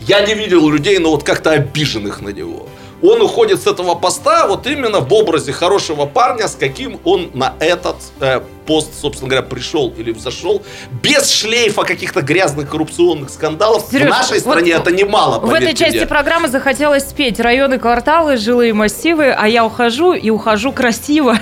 Я 0.00 0.26
не 0.26 0.34
видел 0.34 0.68
людей, 0.68 0.98
но 0.98 1.12
вот 1.12 1.22
как-то 1.22 1.52
обиженных 1.52 2.20
на 2.20 2.30
него. 2.30 2.68
Он 3.06 3.22
уходит 3.22 3.62
с 3.62 3.66
этого 3.66 3.94
поста 3.94 4.46
вот 4.46 4.66
именно 4.66 5.00
в 5.00 5.12
образе 5.12 5.52
хорошего 5.52 6.06
парня, 6.06 6.48
с 6.48 6.54
каким 6.54 7.00
он 7.04 7.30
на 7.34 7.54
этот 7.60 7.96
э, 8.20 8.40
пост, 8.66 8.90
собственно 9.00 9.30
говоря, 9.30 9.46
пришел 9.46 9.92
или 9.96 10.10
взошел, 10.10 10.62
без 11.02 11.30
шлейфа 11.30 11.84
каких-то 11.84 12.22
грязных 12.22 12.68
коррупционных 12.68 13.30
скандалов. 13.30 13.86
Сереж, 13.90 14.06
в 14.06 14.10
нашей 14.10 14.40
стране 14.40 14.76
вот 14.76 14.88
это 14.88 14.96
немало. 14.96 15.38
В 15.38 15.52
этой 15.52 15.74
части 15.74 15.98
мне. 15.98 16.06
программы 16.06 16.48
захотелось 16.48 17.04
спеть 17.04 17.38
районы, 17.38 17.78
кварталы, 17.78 18.36
жилые 18.36 18.72
массивы, 18.72 19.30
а 19.30 19.46
я 19.46 19.64
ухожу 19.64 20.12
и 20.12 20.30
ухожу 20.30 20.72
красиво. 20.72 21.38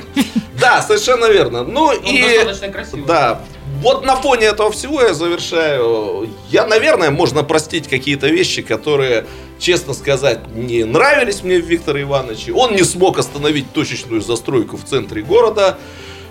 Да, 0.60 0.82
совершенно 0.82 1.26
верно. 1.26 1.64
Ну 1.64 1.86
он 1.86 1.96
и 2.04 2.22
достаточно 2.22 2.68
красивый. 2.68 3.04
Да, 3.06 3.40
вот 3.84 4.04
на 4.04 4.16
фоне 4.16 4.46
этого 4.46 4.72
всего 4.72 5.02
я 5.02 5.12
завершаю. 5.12 6.28
Я, 6.50 6.66
наверное, 6.66 7.10
можно 7.10 7.42
простить 7.42 7.86
какие-то 7.86 8.28
вещи, 8.28 8.62
которые, 8.62 9.26
честно 9.58 9.92
сказать, 9.92 10.40
не 10.54 10.84
нравились 10.84 11.42
мне 11.42 11.58
в 11.58 11.66
Викторе 11.66 12.02
Ивановиче. 12.02 12.52
Он 12.54 12.74
не 12.74 12.82
смог 12.82 13.18
остановить 13.18 13.70
точечную 13.72 14.22
застройку 14.22 14.78
в 14.78 14.84
центре 14.84 15.22
города. 15.22 15.78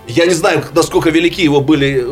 Я 0.08 0.26
не 0.26 0.34
знаю, 0.34 0.66
насколько 0.74 1.12
велики 1.12 1.44
его 1.44 1.62
были 1.62 2.04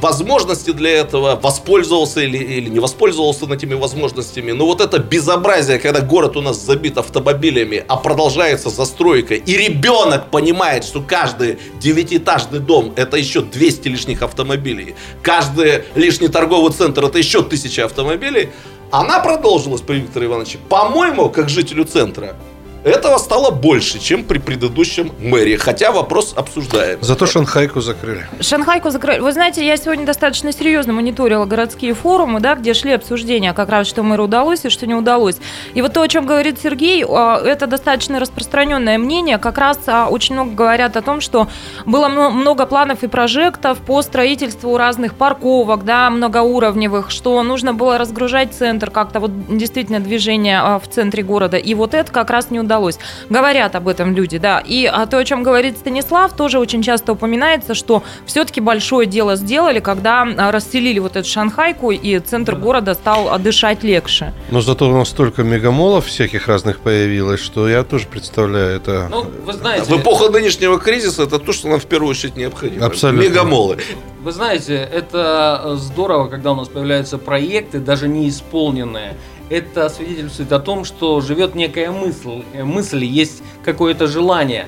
возможности 0.00 0.70
для 0.70 0.90
этого, 0.90 1.38
воспользовался 1.40 2.20
или, 2.20 2.38
или 2.38 2.68
не 2.68 2.78
воспользовался 2.78 3.46
этими 3.52 3.74
возможностями. 3.74 4.52
Но 4.52 4.66
вот 4.66 4.80
это 4.80 4.98
безобразие, 4.98 5.78
когда 5.78 6.00
город 6.00 6.36
у 6.36 6.40
нас 6.40 6.60
забит 6.64 6.98
автомобилями, 6.98 7.84
а 7.88 7.96
продолжается 7.96 8.70
застройка, 8.70 9.34
и 9.34 9.56
ребенок 9.56 10.30
понимает, 10.30 10.84
что 10.84 11.00
каждый 11.00 11.58
девятиэтажный 11.80 12.60
дом 12.60 12.92
это 12.96 13.16
еще 13.16 13.42
200 13.42 13.88
лишних 13.88 14.22
автомобилей, 14.22 14.94
каждый 15.22 15.84
лишний 15.94 16.28
торговый 16.28 16.72
центр 16.72 17.04
это 17.04 17.18
еще 17.18 17.42
тысяча 17.42 17.84
автомобилей, 17.84 18.50
она 18.90 19.20
продолжилась 19.20 19.82
при 19.82 19.96
Викторе 19.96 20.26
Ивановиче. 20.26 20.58
По-моему, 20.68 21.30
как 21.30 21.48
жителю 21.48 21.84
центра, 21.84 22.36
этого 22.84 23.18
стало 23.18 23.50
больше, 23.50 23.98
чем 23.98 24.24
при 24.24 24.38
предыдущем 24.38 25.12
мэрии, 25.20 25.56
хотя 25.56 25.92
вопрос 25.92 26.32
обсуждаем. 26.34 26.98
Зато 27.02 27.26
Шанхайку 27.26 27.80
закрыли. 27.80 28.26
Шанхайку 28.40 28.90
закрыли. 28.90 29.20
Вы 29.20 29.32
знаете, 29.32 29.66
я 29.66 29.76
сегодня 29.76 30.06
достаточно 30.06 30.52
серьезно 30.52 30.92
мониторила 30.94 31.44
городские 31.44 31.94
форумы, 31.94 32.40
да, 32.40 32.54
где 32.54 32.72
шли 32.72 32.92
обсуждения, 32.92 33.52
как 33.52 33.68
раз 33.68 33.86
что 33.86 34.02
мэру 34.02 34.24
удалось 34.24 34.64
и 34.64 34.70
что 34.70 34.86
не 34.86 34.94
удалось. 34.94 35.36
И 35.74 35.82
вот 35.82 35.92
то, 35.92 36.00
о 36.00 36.08
чем 36.08 36.24
говорит 36.24 36.58
Сергей, 36.62 37.04
а, 37.06 37.40
это 37.44 37.66
достаточно 37.66 38.18
распространенное 38.18 38.96
мнение. 38.98 39.38
Как 39.38 39.58
раз 39.58 39.78
а, 39.86 40.08
очень 40.08 40.34
много 40.34 40.52
говорят 40.52 40.96
о 40.96 41.02
том, 41.02 41.20
что 41.20 41.48
было 41.84 42.08
много 42.08 42.64
планов 42.66 43.02
и 43.02 43.08
прожектов 43.08 43.78
по 43.78 44.00
строительству 44.02 44.76
разных 44.78 45.14
парковок, 45.14 45.84
да, 45.84 46.08
многоуровневых, 46.08 47.10
что 47.10 47.42
нужно 47.42 47.74
было 47.74 47.98
разгружать 47.98 48.54
центр, 48.54 48.90
как-то 48.90 49.20
вот 49.20 49.58
действительно 49.58 50.00
движение 50.00 50.60
а, 50.60 50.78
в 50.78 50.88
центре 50.88 51.22
города. 51.22 51.58
И 51.58 51.74
вот 51.74 51.92
это 51.92 52.10
как 52.10 52.30
раз 52.30 52.50
не 52.50 52.58
удалось 52.58 52.69
удалось. 52.70 52.98
Говорят 53.28 53.74
об 53.74 53.88
этом 53.88 54.14
люди, 54.14 54.38
да. 54.38 54.62
И 54.64 54.86
а 54.86 55.06
то, 55.06 55.18
о 55.18 55.24
чем 55.24 55.42
говорит 55.42 55.76
Станислав, 55.76 56.36
тоже 56.36 56.58
очень 56.58 56.82
часто 56.82 57.12
упоминается, 57.12 57.74
что 57.74 58.02
все-таки 58.26 58.60
большое 58.60 59.06
дело 59.06 59.34
сделали, 59.34 59.80
когда 59.80 60.22
а, 60.22 60.52
расселили 60.52 61.00
вот 61.00 61.16
эту 61.16 61.28
Шанхайку, 61.28 61.90
и 61.90 62.18
центр 62.20 62.54
города 62.54 62.94
стал 62.94 63.38
дышать 63.40 63.82
легче. 63.82 64.32
Но 64.50 64.60
зато 64.60 64.88
у 64.88 64.92
нас 64.92 65.08
столько 65.08 65.42
мегамолов 65.42 66.06
всяких 66.06 66.46
разных 66.46 66.78
появилось, 66.78 67.40
что 67.40 67.68
я 67.68 67.82
тоже 67.82 68.06
представляю 68.06 68.76
это... 68.76 69.08
Ну, 69.10 69.26
вы 69.44 69.52
знаете... 69.52 69.92
В 69.92 70.00
эпоху 70.00 70.28
нынешнего 70.28 70.78
кризиса 70.78 71.24
это 71.24 71.38
то, 71.38 71.52
что 71.52 71.68
нам 71.68 71.80
в 71.80 71.86
первую 71.86 72.10
очередь 72.10 72.36
необходимо. 72.36 72.86
Абсолютно. 72.86 73.28
Мегамолы. 73.28 73.78
Вы 74.22 74.32
знаете, 74.32 74.74
это 74.76 75.76
здорово, 75.76 76.28
когда 76.28 76.52
у 76.52 76.54
нас 76.54 76.68
появляются 76.68 77.18
проекты, 77.18 77.78
даже 77.78 78.06
не 78.06 78.28
исполненные 78.28 79.16
это 79.50 79.88
свидетельствует 79.88 80.52
о 80.52 80.58
том, 80.60 80.84
что 80.84 81.20
живет 81.20 81.54
некая 81.54 81.90
мысль, 81.90 82.42
э, 82.54 82.64
мысль 82.64 83.04
есть 83.04 83.42
какое-то 83.64 84.06
желание. 84.06 84.66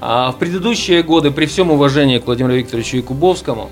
А 0.00 0.32
в 0.32 0.36
предыдущие 0.36 1.02
годы, 1.02 1.30
при 1.30 1.46
всем 1.46 1.70
уважении 1.70 2.18
к 2.18 2.26
Владимиру 2.26 2.54
Викторовичу 2.54 2.96
Якубовскому, 2.98 3.70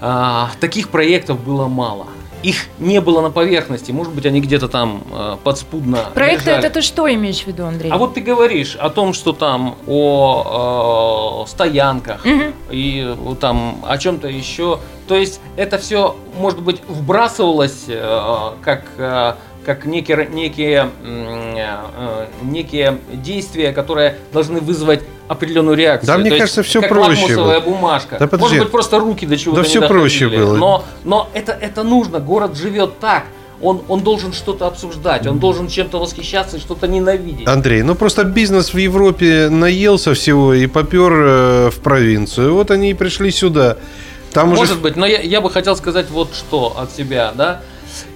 а, 0.00 0.50
таких 0.60 0.88
проектов 0.88 1.38
было 1.44 1.68
мало. 1.68 2.06
их 2.42 2.66
не 2.80 3.00
было 3.00 3.20
на 3.20 3.30
поверхности. 3.30 3.92
Может 3.92 4.12
быть, 4.14 4.26
они 4.26 4.40
где-то 4.40 4.66
там 4.66 5.04
э, 5.12 5.36
подспудно 5.44 5.98
Проекты 6.12 6.46
лежали. 6.50 6.64
это 6.66 6.74
ты 6.74 6.82
что 6.82 7.06
имеешь 7.14 7.44
в 7.44 7.46
виду, 7.46 7.64
Андрей? 7.64 7.88
А 7.92 7.96
вот 7.98 8.14
ты 8.14 8.20
говоришь 8.20 8.74
о 8.74 8.90
том, 8.90 9.12
что 9.12 9.32
там 9.32 9.76
о 9.86 11.44
э, 11.44 11.48
стоянках 11.48 12.24
Мгм. 12.24 12.52
и 12.72 13.14
там 13.38 13.76
о 13.86 13.96
чем-то 13.96 14.26
еще. 14.26 14.80
То 15.06 15.14
есть 15.14 15.40
это 15.56 15.78
все, 15.78 16.16
может 16.36 16.60
быть, 16.60 16.80
вбрасывалось 16.88 17.84
э, 17.86 18.50
как 18.64 18.86
э, 18.98 19.34
как 19.64 19.84
некие, 19.86 20.28
некие, 20.32 20.90
э, 21.04 22.26
некие 22.42 22.98
действия, 23.12 23.72
которые 23.72 24.16
должны 24.32 24.60
вызвать 24.60 25.02
определенную 25.28 25.76
реакцию. 25.76 26.06
Да, 26.06 26.18
мне 26.18 26.30
То 26.30 26.36
есть 26.36 26.54
кажется, 26.54 26.62
всё 26.62 26.80
как 26.80 26.90
проще 26.90 27.36
было. 27.36 27.60
бумажка. 27.60 28.16
Да 28.18 28.26
подожди. 28.26 28.42
Может 28.42 28.58
быть, 28.64 28.72
просто 28.72 28.98
руки 28.98 29.26
до 29.26 29.36
чего-то 29.36 29.62
Да 29.62 29.66
не 29.66 29.68
всё 29.68 29.88
проще 29.88 30.24
доходили. 30.26 30.44
было. 30.44 30.56
Но, 30.56 30.84
но 31.04 31.28
это, 31.32 31.52
это 31.52 31.82
нужно. 31.84 32.18
Город 32.20 32.56
живет 32.56 32.98
так. 32.98 33.24
Он, 33.60 33.80
он 33.86 34.00
должен 34.00 34.32
что-то 34.32 34.66
обсуждать, 34.66 35.24
он 35.24 35.38
должен 35.38 35.68
чем-то 35.68 35.98
восхищаться 36.00 36.56
и 36.56 36.60
что-то 36.60 36.88
ненавидеть. 36.88 37.46
Андрей, 37.46 37.82
ну 37.82 37.94
просто 37.94 38.24
бизнес 38.24 38.74
в 38.74 38.76
Европе 38.76 39.50
наелся 39.50 40.14
всего 40.14 40.52
и 40.52 40.66
попер 40.66 41.12
э, 41.12 41.70
в 41.70 41.78
провинцию. 41.78 42.54
Вот 42.54 42.72
они 42.72 42.90
и 42.90 42.94
пришли 42.94 43.30
сюда. 43.30 43.76
Там 44.32 44.48
Может 44.48 44.64
уже... 44.64 44.74
быть, 44.80 44.96
но 44.96 45.06
я, 45.06 45.20
я 45.20 45.40
бы 45.40 45.48
хотел 45.48 45.76
сказать 45.76 46.10
вот 46.10 46.34
что 46.34 46.74
от 46.76 46.90
себя, 46.90 47.32
да. 47.36 47.60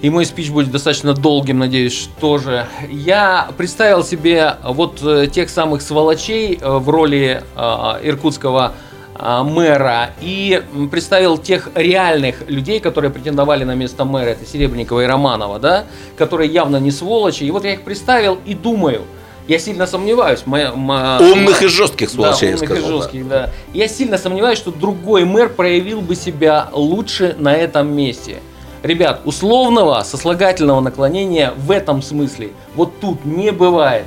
И 0.01 0.09
мой 0.09 0.25
спич 0.25 0.49
будет 0.49 0.71
достаточно 0.71 1.13
долгим, 1.13 1.59
надеюсь, 1.59 2.09
тоже. 2.19 2.67
Я 2.89 3.49
представил 3.57 4.03
себе 4.03 4.55
вот 4.63 5.01
э, 5.03 5.27
тех 5.27 5.49
самых 5.49 5.81
сволочей 5.81 6.57
э, 6.61 6.77
в 6.77 6.89
роли 6.89 7.41
э, 7.55 7.61
иркутского 8.03 8.73
мэра 9.19 10.11
и 10.21 10.61
представил 10.91 11.39
тех 11.39 11.71
реальных 11.73 12.47
людей, 12.47 12.79
которые 12.79 13.09
претендовали 13.09 13.63
на 13.63 13.73
место 13.73 14.05
мэра, 14.05 14.29
это 14.29 14.45
Серебренникова 14.45 15.01
и 15.01 15.07
Романова, 15.07 15.57
да, 15.57 15.85
которые 16.15 16.51
явно 16.51 16.77
не 16.77 16.91
сволочи. 16.91 17.43
И 17.43 17.49
вот 17.49 17.63
я 17.63 17.73
их 17.73 17.81
представил 17.81 18.37
и 18.45 18.53
думаю, 18.53 19.01
я 19.47 19.59
сильно 19.59 19.87
сомневаюсь. 19.87 20.41
Моя, 20.45 20.73
ма- 20.73 21.19
Умных 21.19 21.61
и 21.63 21.67
жестких 21.67 22.09
да, 22.09 22.13
сволочей, 22.33 22.49
я 22.49 22.55
умных 22.55 22.69
сказал, 22.69 22.77
и 22.77 22.91
да. 22.91 22.97
жестких, 22.97 23.27
да. 23.27 23.49
Я 23.73 23.87
сильно 23.87 24.17
сомневаюсь, 24.17 24.59
что 24.59 24.71
другой 24.71 25.23
мэр 25.25 25.49
проявил 25.49 26.01
бы 26.01 26.15
себя 26.15 26.69
лучше 26.73 27.35
на 27.39 27.55
этом 27.55 27.95
месте. 27.95 28.37
Ребят, 28.83 29.21
условного 29.25 30.03
сослагательного 30.03 30.81
наклонения 30.81 31.53
в 31.57 31.71
этом 31.71 32.01
смысле 32.01 32.51
вот 32.75 32.99
тут 32.99 33.25
не 33.25 33.51
бывает. 33.51 34.05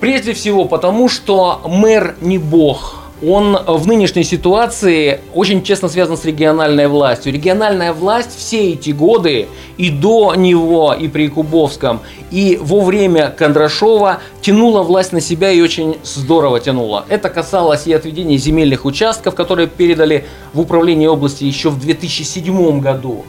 Прежде 0.00 0.32
всего 0.32 0.64
потому, 0.64 1.08
что 1.08 1.60
мэр 1.64 2.16
не 2.20 2.38
бог. 2.38 2.96
Он 3.24 3.56
в 3.64 3.86
нынешней 3.86 4.24
ситуации 4.24 5.20
очень 5.32 5.62
честно 5.62 5.88
связан 5.88 6.16
с 6.16 6.24
региональной 6.24 6.88
властью. 6.88 7.32
Региональная 7.32 7.92
власть 7.92 8.36
все 8.36 8.72
эти 8.72 8.90
годы 8.90 9.46
и 9.76 9.90
до 9.90 10.34
него, 10.34 10.92
и 10.92 11.06
при 11.06 11.28
Кубовском, 11.28 12.00
и 12.32 12.58
во 12.60 12.80
время 12.80 13.30
Кондрашова 13.30 14.18
тянула 14.40 14.82
власть 14.82 15.12
на 15.12 15.20
себя 15.20 15.52
и 15.52 15.60
очень 15.60 15.98
здорово 16.02 16.58
тянула. 16.58 17.04
Это 17.08 17.28
касалось 17.28 17.86
и 17.86 17.92
отведения 17.92 18.38
земельных 18.38 18.84
участков, 18.84 19.36
которые 19.36 19.68
передали 19.68 20.24
в 20.52 20.58
управление 20.58 21.08
области 21.08 21.44
еще 21.44 21.70
в 21.70 21.78
2007 21.78 22.80
году 22.80 23.24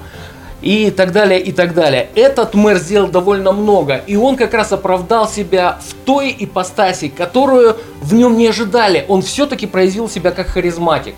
и 0.64 0.92
так 0.92 1.12
далее, 1.12 1.40
и 1.40 1.52
так 1.52 1.74
далее. 1.74 2.10
Этот 2.16 2.56
мэр 2.56 2.78
сделал 2.78 3.10
довольно 3.10 3.52
много, 3.52 3.98
и 4.08 4.16
он 4.16 4.38
как 4.38 4.54
раз 4.54 4.72
оправдал 4.72 5.28
себя 5.28 5.80
в 5.86 5.94
той 6.06 6.36
ипостаси, 6.40 7.10
которую 7.10 7.76
в 8.02 8.14
нем 8.14 8.38
не 8.38 8.48
ожидали. 8.48 9.06
Он 9.10 9.22
все-таки 9.22 9.68
проявил 9.68 10.10
себя 10.10 10.32
как 10.32 10.48
харизматик. 10.48 11.16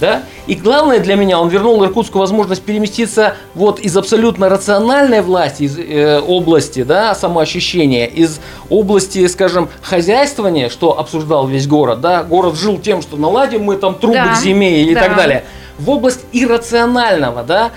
Да? 0.00 0.22
И 0.46 0.54
главное 0.54 1.00
для 1.00 1.16
меня, 1.16 1.40
он 1.40 1.48
вернул 1.48 1.84
Иркутску 1.84 2.20
возможность 2.20 2.62
переместиться 2.62 3.34
вот 3.54 3.80
из 3.80 3.96
абсолютно 3.96 4.48
рациональной 4.48 5.22
власти, 5.22 5.64
из 5.64 5.76
э, 5.76 6.20
области 6.20 6.84
да, 6.84 7.16
самоощущения, 7.16 8.06
из 8.06 8.40
области, 8.70 9.26
скажем, 9.26 9.68
хозяйствования, 9.82 10.68
что 10.68 10.98
обсуждал 10.98 11.48
весь 11.48 11.66
город. 11.66 12.00
Да? 12.00 12.22
Город 12.22 12.56
жил 12.56 12.78
тем, 12.78 13.02
что 13.02 13.16
наладим 13.16 13.64
мы 13.64 13.76
там 13.76 13.96
трубы 13.96 14.14
Да, 14.14 14.34
к 14.34 14.36
зиме 14.38 14.82
и 14.84 14.94
да. 14.94 15.00
так 15.02 15.16
далее. 15.16 15.44
В 15.80 15.90
область 15.90 16.20
иррационального, 16.32 17.42
да, 17.42 17.72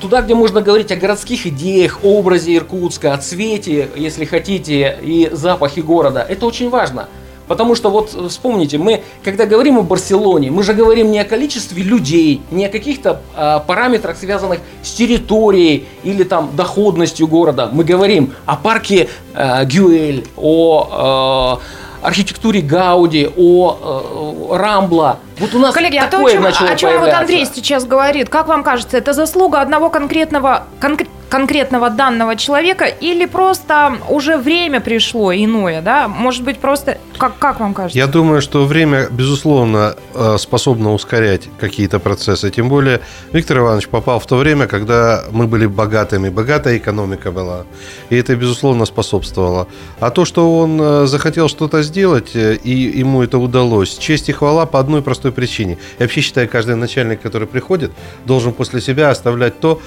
туда, 0.00 0.22
где 0.22 0.34
можно 0.34 0.60
говорить 0.60 0.90
о 0.92 0.96
городских 0.96 1.46
идеях, 1.46 2.00
образе 2.02 2.56
Иркутска, 2.56 3.14
о 3.14 3.18
цвете, 3.18 3.88
если 3.96 4.24
хотите, 4.24 4.98
и 5.02 5.28
запахе 5.32 5.82
города. 5.82 6.24
Это 6.26 6.46
очень 6.46 6.70
важно. 6.70 7.08
Потому 7.48 7.74
что 7.74 7.90
вот 7.90 8.14
э, 8.14 8.28
вспомните, 8.28 8.78
мы, 8.78 9.02
когда 9.24 9.46
говорим 9.46 9.78
о 9.78 9.82
Барселоне, 9.82 10.50
мы 10.50 10.62
же 10.62 10.74
говорим 10.74 11.10
не 11.10 11.18
о 11.18 11.24
количестве 11.24 11.82
людей, 11.82 12.42
не 12.50 12.66
о 12.66 12.68
каких-то 12.68 13.22
а, 13.34 13.60
параметрах, 13.60 14.16
связанных 14.18 14.60
с 14.82 14.92
территорией 14.92 15.86
или 16.04 16.22
там 16.22 16.50
доходностью 16.54 17.26
города. 17.26 17.70
Мы 17.72 17.84
говорим 17.84 18.34
о 18.44 18.56
парке 18.56 19.08
э, 19.34 19.64
Гюэль, 19.64 20.26
о 20.36 21.58
э, 21.60 21.87
архитектуре 22.02 22.60
Гауди, 22.60 23.30
о 23.36 24.48
э, 24.52 24.56
Рамбла. 24.56 25.18
Вот 25.38 25.54
у 25.54 25.58
нас 25.58 25.74
Коллеги, 25.74 25.96
а 25.96 26.02
то, 26.08 26.16
о 26.16 26.20
такое 26.20 26.32
чем, 26.34 26.42
начало 26.42 26.68
о 26.70 26.76
чем 26.76 26.90
вот 26.90 26.96
появляться. 26.98 27.20
Андрей 27.20 27.46
сейчас 27.46 27.84
говорит, 27.84 28.28
как 28.28 28.48
вам 28.48 28.62
кажется, 28.62 28.96
это 28.96 29.12
заслуга 29.12 29.60
одного 29.60 29.90
конкретного, 29.90 30.64
конкр- 30.80 31.06
конкретного 31.28 31.90
данного 31.90 32.36
человека 32.36 32.84
или 32.84 33.26
просто 33.26 33.98
уже 34.08 34.36
время 34.38 34.80
пришло 34.80 35.32
иное, 35.32 35.82
да? 35.82 36.08
Может 36.08 36.44
быть, 36.44 36.58
просто... 36.58 36.98
Как, 37.18 37.38
как 37.38 37.60
вам 37.60 37.74
кажется? 37.74 37.98
Я 37.98 38.06
думаю, 38.06 38.40
что 38.40 38.64
время, 38.64 39.08
безусловно, 39.10 39.96
э, 40.14 40.36
способно 40.38 40.92
ускорять 40.92 41.48
какие-то 41.58 41.98
процессы. 41.98 42.50
Тем 42.50 42.68
более 42.68 43.00
Виктор 43.32 43.58
Иванович 43.58 43.88
попал 43.88 44.20
в 44.20 44.26
то 44.26 44.36
время, 44.36 44.66
когда 44.66 45.24
мы 45.30 45.46
были 45.46 45.66
богатыми, 45.66 46.28
богатая 46.28 46.78
экономика 46.78 47.30
была. 47.32 47.64
И 48.10 48.16
это, 48.16 48.34
безусловно, 48.36 48.86
способствовало. 48.86 49.66
А 50.00 50.10
то, 50.10 50.24
что 50.24 50.58
он 50.58 50.80
э, 50.80 51.06
захотел 51.06 51.48
что-то 51.48 51.82
сделать, 51.82 52.34
э, 52.34 52.54
и 52.54 52.70
ему 52.98 53.22
это 53.22 53.38
удалось, 53.38 53.98
честь 53.98 54.28
и 54.28 54.32
хвала 54.32 54.64
по 54.66 54.78
одной 54.78 55.02
простой 55.02 55.32
причине. 55.32 55.78
Я 55.98 56.04
вообще 56.04 56.20
считаю, 56.20 56.48
каждый 56.48 56.76
начальник, 56.76 57.20
который 57.20 57.48
приходит, 57.48 57.92
должен 58.24 58.52
после 58.52 58.80
себя 58.80 59.10
оставлять 59.10 59.60
то, 59.60 59.80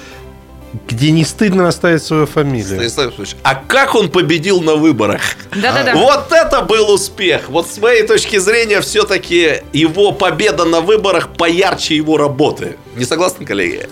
где 0.88 1.10
не 1.10 1.24
стыдно 1.24 1.68
оставить 1.68 2.02
свою 2.02 2.26
фамилию. 2.26 2.76
Станислав 2.76 3.18
Ильич, 3.18 3.36
а 3.42 3.54
как 3.54 3.94
он 3.94 4.10
победил 4.10 4.60
на 4.60 4.76
выборах? 4.76 5.20
Да-да-да. 5.54 5.94
Вот 5.94 6.32
это 6.32 6.62
был 6.62 6.90
успех. 6.90 7.48
Вот 7.48 7.68
с 7.68 7.78
моей 7.78 8.06
точки 8.06 8.38
зрения, 8.38 8.80
все-таки 8.80 9.62
его 9.72 10.12
победа 10.12 10.64
на 10.64 10.80
выборах 10.80 11.28
поярче 11.28 11.96
его 11.96 12.16
работы. 12.16 12.76
Не 12.96 13.04
согласны, 13.04 13.44
коллеги? 13.46 13.86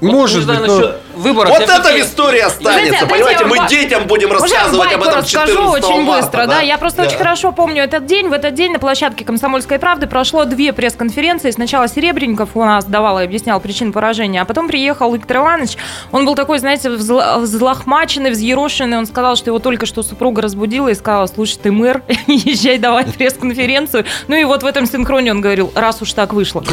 Вот 0.00 0.12
Может 0.12 0.44
знаю 0.44 0.60
быть, 0.60 0.68
но- 0.68 0.92
выборов. 1.14 1.50
Вот 1.50 1.58
я 1.58 1.64
это 1.64 1.74
всё-таки- 1.74 2.02
в 2.02 2.06
истории 2.06 2.38
останется. 2.40 2.86
Знаете, 2.88 3.06
Понимаете, 3.06 3.44
мы 3.44 3.68
детям 3.68 4.06
будем 4.06 4.32
рассказывать 4.32 4.92
об 4.94 5.02
этом 5.02 5.18
расскажу 5.18 5.52
14 5.52 5.84
очень 5.84 6.02
марта, 6.04 6.22
быстро, 6.22 6.46
да. 6.46 6.60
Я 6.60 6.78
просто 6.78 7.02
Да. 7.02 7.08
очень 7.08 7.18
хорошо 7.18 7.52
помню 7.52 7.82
этот 7.84 8.06
день. 8.06 8.28
В 8.28 8.32
этот 8.32 8.54
день 8.54 8.72
на 8.72 8.78
площадке 8.78 9.24
«Комсомольской 9.26 9.78
правды» 9.78 10.06
прошло 10.06 10.46
две 10.46 10.72
пресс-конференции. 10.72 11.50
Сначала 11.50 11.86
Серебренников 11.86 12.50
у 12.54 12.64
нас 12.64 12.86
давал 12.86 13.20
и 13.20 13.24
объяснял 13.24 13.60
причину 13.60 13.92
поражения, 13.92 14.40
а 14.40 14.44
потом 14.46 14.68
приехал 14.68 15.12
Виктор 15.12 15.38
Иванович. 15.38 15.76
Он 16.12 16.24
был 16.24 16.34
такой, 16.34 16.58
знаете, 16.60 16.88
взло- 16.88 17.38
взлохмаченный, 17.40 18.30
взъерошенный. 18.30 18.96
Он 18.96 19.06
сказал, 19.06 19.36
что 19.36 19.50
его 19.50 19.58
только 19.58 19.84
что 19.84 20.02
супруга 20.02 20.40
разбудила 20.40 20.88
и 20.88 20.94
сказала, 20.94 21.26
слушай, 21.26 21.58
ты 21.62 21.70
мэр, 21.72 22.02
езжай 22.26 22.78
давать 22.78 23.12
пресс-конференцию. 23.14 24.06
Ну 24.28 24.34
и 24.36 24.44
вот 24.44 24.62
в 24.62 24.66
этом 24.66 24.86
синхроне 24.86 25.32
он 25.32 25.42
говорил, 25.42 25.70
раз 25.74 26.00
уж 26.00 26.12
так 26.14 26.32
вышло. 26.32 26.64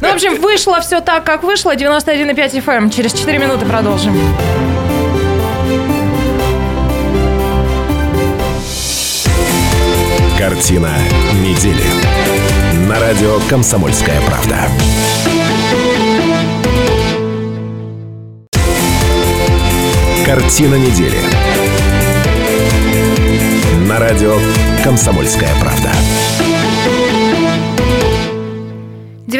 Ну, 0.00 0.08
в 0.08 0.14
общем, 0.14 0.40
вышло 0.40 0.80
все 0.80 1.00
так, 1.00 1.09
как 1.18 1.42
вышло. 1.42 1.74
91,5 1.74 2.64
FM. 2.64 2.90
Через 2.90 3.12
4 3.14 3.38
минуты 3.38 3.66
продолжим. 3.66 4.16
Картина 10.38 10.90
недели. 11.42 11.84
На 12.88 13.00
радио 13.00 13.38
«Комсомольская 13.48 14.20
правда». 14.22 14.56
Картина 20.24 20.76
недели. 20.76 21.18
На 23.88 23.98
радио 23.98 24.36
«Комсомольская 24.84 25.50
правда». 25.60 25.90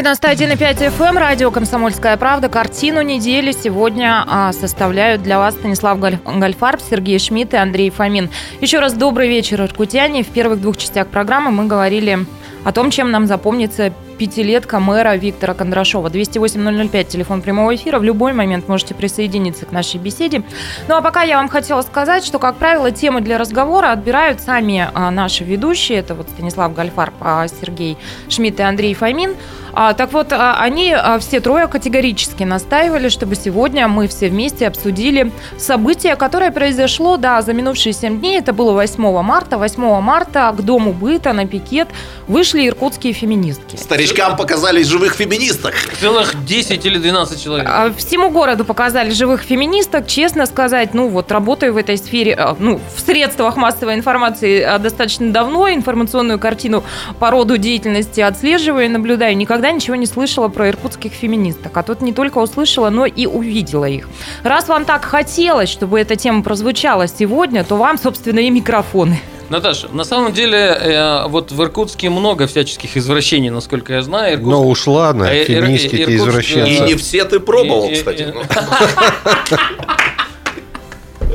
91,5 0.00 0.96
FM, 0.96 1.08
эм, 1.08 1.18
радио 1.18 1.50
«Комсомольская 1.50 2.16
правда». 2.16 2.48
Картину 2.48 3.02
недели 3.02 3.52
сегодня 3.52 4.24
а, 4.26 4.50
составляют 4.54 5.22
для 5.22 5.38
вас 5.38 5.52
Станислав 5.52 5.98
Галь- 5.98 6.18
Гальфарб, 6.24 6.80
Сергей 6.80 7.18
Шмидт 7.18 7.52
и 7.52 7.58
Андрей 7.58 7.90
Фомин. 7.90 8.30
Еще 8.62 8.78
раз 8.78 8.94
добрый 8.94 9.28
вечер, 9.28 9.60
иркутяне. 9.60 10.22
В 10.22 10.28
первых 10.28 10.62
двух 10.62 10.78
частях 10.78 11.08
программы 11.08 11.50
мы 11.50 11.66
говорили 11.66 12.20
о 12.64 12.72
том, 12.72 12.90
чем 12.90 13.10
нам 13.10 13.26
запомнится 13.26 13.92
пятилетка 14.16 14.80
мэра 14.80 15.16
Виктора 15.16 15.54
Кондрашова. 15.54 16.08
208-005, 16.08 17.04
телефон 17.04 17.40
прямого 17.40 17.74
эфира. 17.74 17.98
В 17.98 18.02
любой 18.02 18.34
момент 18.34 18.68
можете 18.68 18.94
присоединиться 18.94 19.64
к 19.64 19.72
нашей 19.72 19.98
беседе. 19.98 20.42
Ну 20.88 20.94
а 20.94 21.00
пока 21.00 21.22
я 21.22 21.36
вам 21.36 21.48
хотела 21.48 21.80
сказать, 21.82 22.24
что, 22.24 22.38
как 22.38 22.56
правило, 22.56 22.90
темы 22.90 23.22
для 23.22 23.38
разговора 23.38 23.92
отбирают 23.92 24.40
сами 24.40 24.88
а, 24.92 25.10
наши 25.10 25.44
ведущие. 25.44 25.98
Это 25.98 26.14
вот 26.14 26.28
Станислав 26.28 26.74
Гальфарб, 26.74 27.14
а, 27.20 27.46
Сергей 27.48 27.96
Шмидт 28.28 28.60
и 28.60 28.62
Андрей 28.62 28.92
Фомин. 28.94 29.36
А, 29.72 29.94
так 29.94 30.12
вот, 30.12 30.33
а, 30.33 30.56
они 30.61 30.92
а, 30.92 31.18
все 31.18 31.40
трое 31.40 31.66
категорически 31.68 32.44
настаивали, 32.44 33.09
чтобы 33.09 33.35
сегодня 33.35 33.88
мы 33.88 34.09
все 34.09 34.28
вместе 34.28 34.66
обсудили 34.66 35.33
событие, 35.59 36.16
которое 36.16 36.50
произошло, 36.50 37.16
да, 37.16 37.42
за 37.42 37.52
минувшие 37.52 37.92
7 37.92 38.18
дней. 38.18 38.38
Это 38.38 38.52
было 38.52 38.72
8 38.72 39.22
марта. 39.22 39.59
8 39.59 40.00
марта 40.00 40.52
к 40.56 40.62
Дому 40.62 40.92
быта 40.92 41.33
на 41.33 41.46
пикет 41.46 41.88
вышли 42.26 42.66
иркутские 42.66 43.12
феминистки. 43.12 43.76
Старичкам 43.76 44.37
показали 44.37 44.83
живых 44.83 45.14
феминисток. 45.14 45.74
Целых 46.00 46.44
10 46.44 46.85
или 46.87 46.98
12 46.98 47.42
человек. 47.42 47.66
А, 47.68 47.92
Всему 47.96 48.30
городу 48.30 48.64
показали 48.64 49.11
живых 49.11 49.42
феминисток. 49.42 50.06
Честно 50.06 50.46
сказать, 50.46 50.94
ну 50.94 51.09
вот 51.09 51.30
работаю 51.30 51.74
в 51.74 51.76
этой 51.76 51.98
сфере, 51.98 52.35
а, 52.35 52.56
ну, 52.59 52.80
в 52.94 53.00
средствах 53.00 53.56
массовой 53.56 53.94
информации 53.94 54.78
достаточно 54.78 55.30
давно, 55.33 55.68
информационную 55.70 56.38
картину 56.38 56.85
по 57.18 57.30
роду 57.30 57.56
деятельности 57.56 58.20
отслеживаю 58.20 58.87
и 58.87 58.88
наблюдаю. 58.88 59.37
Никогда 59.37 59.60
ничего 59.70 59.96
не 59.96 60.07
слышала 60.07 60.49
про 60.49 60.68
иркутских 60.68 61.12
феминисток. 61.12 61.77
А 61.77 61.83
тут 61.83 62.01
не 62.01 62.12
только 62.12 62.38
услышала, 62.38 62.90
но 62.90 63.05
и 63.07 63.27
увидела 63.27 63.85
их. 63.85 64.09
Раз 64.42 64.68
вам 64.68 64.85
так 64.85 65.05
хотелось, 65.05 65.68
чтобы 65.68 66.01
эта 66.01 66.16
тема 66.16 66.42
прозвучала 66.42 67.07
сегодня, 67.09 67.64
то 67.64 67.77
вам, 67.77 67.99
собственно, 67.99 68.38
и 68.40 68.51
микрофоны. 68.51 69.20
Наташа, 69.51 69.88
на 69.92 70.05
самом 70.05 70.33
деле, 70.33 70.57
э, 70.59 71.27
вот 71.27 71.51
в 71.51 71.61
Иркутске 71.61 72.09
много 72.09 72.46
всяческих 72.46 72.96
извращений, 72.96 73.51
насколько 73.51 73.92
я 73.94 74.03
знаю. 74.03 74.37
Иркутск- 74.38 74.51
Но 74.51 74.64
уж 74.68 74.87
ладно, 74.87 75.29
А, 75.29 75.35
ир- 75.35 75.44
феминистки 75.46 75.96
Иркутск- 75.96 76.14
извращенцы. 76.14 76.70
И 76.73 76.81
не 76.81 76.94
все 76.94 77.25
ты 77.25 77.40
пробовал, 77.40 77.88
И- 77.88 77.92
и- 77.92 77.94
кстати. 77.96 78.23
и- 78.23 78.27
ну. 78.33 78.42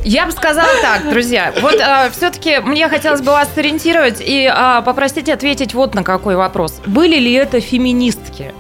Я 0.06 0.28
бы 0.28 0.32
сказала 0.32 0.70
так, 0.82 1.10
друзья. 1.10 1.52
Вот 1.62 1.82
все-таки 2.14 2.60
мне 2.60 2.88
хотелось 2.90 3.22
бы 3.22 3.32
вас 3.32 3.50
сориентировать 3.56 4.22
и 4.22 4.46
а, 4.46 4.84
попросить 4.84 5.30
ответить 5.30 5.74
вот 5.74 5.96
на 5.96 6.04
какой 6.04 6.36
вопрос. 6.36 6.80
Были 6.86 7.18
ли 7.18 7.34
это 7.34 7.60
феминистки? 7.60 8.54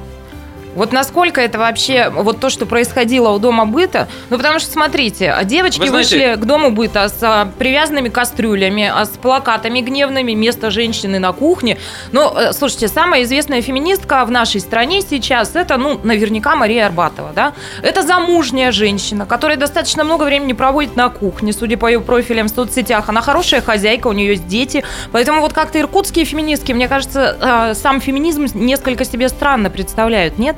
Вот 0.75 0.91
насколько 0.91 1.41
это 1.41 1.57
вообще, 1.57 2.09
вот 2.09 2.39
то, 2.39 2.49
что 2.49 2.65
происходило 2.65 3.29
у 3.29 3.39
Дома 3.39 3.65
быта, 3.65 4.07
ну 4.29 4.37
потому 4.37 4.59
что, 4.59 4.71
смотрите, 4.71 5.35
девочки 5.45 5.79
Вы 5.79 5.87
знаете- 5.89 6.15
вышли 6.17 6.35
к 6.35 6.45
Дому 6.45 6.71
быта 6.71 7.07
с 7.09 7.17
а, 7.21 7.49
привязанными 7.57 8.09
кастрюлями, 8.09 8.91
а, 8.93 9.05
с 9.05 9.09
плакатами 9.09 9.79
гневными, 9.79 10.33
место 10.33 10.69
женщины 10.71 11.17
на 11.19 11.31
кухне. 11.31 11.77
Ну, 12.11 12.31
э, 12.37 12.53
слушайте, 12.53 12.87
самая 12.87 13.23
известная 13.23 13.61
феминистка 13.61 14.25
в 14.25 14.31
нашей 14.31 14.59
стране 14.61 15.01
сейчас, 15.01 15.55
это, 15.55 15.77
ну, 15.77 15.99
наверняка 16.03 16.55
Мария 16.55 16.85
Арбатова, 16.85 17.31
да? 17.33 17.53
Это 17.81 18.01
замужняя 18.01 18.71
женщина, 18.71 19.25
которая 19.25 19.57
достаточно 19.57 20.03
много 20.03 20.23
времени 20.23 20.53
проводит 20.53 20.95
на 20.95 21.09
кухне, 21.09 21.53
судя 21.53 21.77
по 21.77 21.87
ее 21.87 22.01
профилям 22.01 22.47
в 22.47 22.49
соцсетях. 22.49 23.07
Она 23.09 23.21
хорошая 23.21 23.61
хозяйка, 23.61 24.07
у 24.07 24.13
нее 24.13 24.31
есть 24.31 24.47
дети. 24.47 24.83
Поэтому 25.11 25.41
вот 25.41 25.53
как-то 25.53 25.79
иркутские 25.79 26.25
феминистки, 26.25 26.73
мне 26.73 26.87
кажется, 26.87 27.37
э, 27.71 27.73
сам 27.75 28.01
феминизм 28.01 28.45
несколько 28.53 29.05
себе 29.05 29.29
странно 29.29 29.69
представляют, 29.69 30.37
нет? 30.37 30.57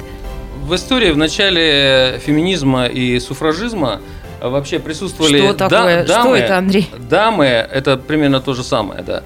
В 0.68 0.76
истории 0.76 1.12
в 1.12 1.18
начале 1.18 2.20
феминизма 2.26 2.88
и 2.88 3.20
суфражизма 3.20 4.02
э, 4.42 4.50
вообще 4.50 4.80
присутствовали 4.80 5.38
Что 5.40 5.54
да- 5.54 5.70
такое? 5.70 6.04
Что 6.06 6.14
дамы. 6.24 6.38
это, 6.38 6.58
Андрей? 6.58 6.90
Дамы– 7.10 7.46
это 7.72 7.96
примерно 7.96 8.42
то 8.42 8.54
же 8.54 8.64
самое, 8.64 9.02
да. 9.02 9.24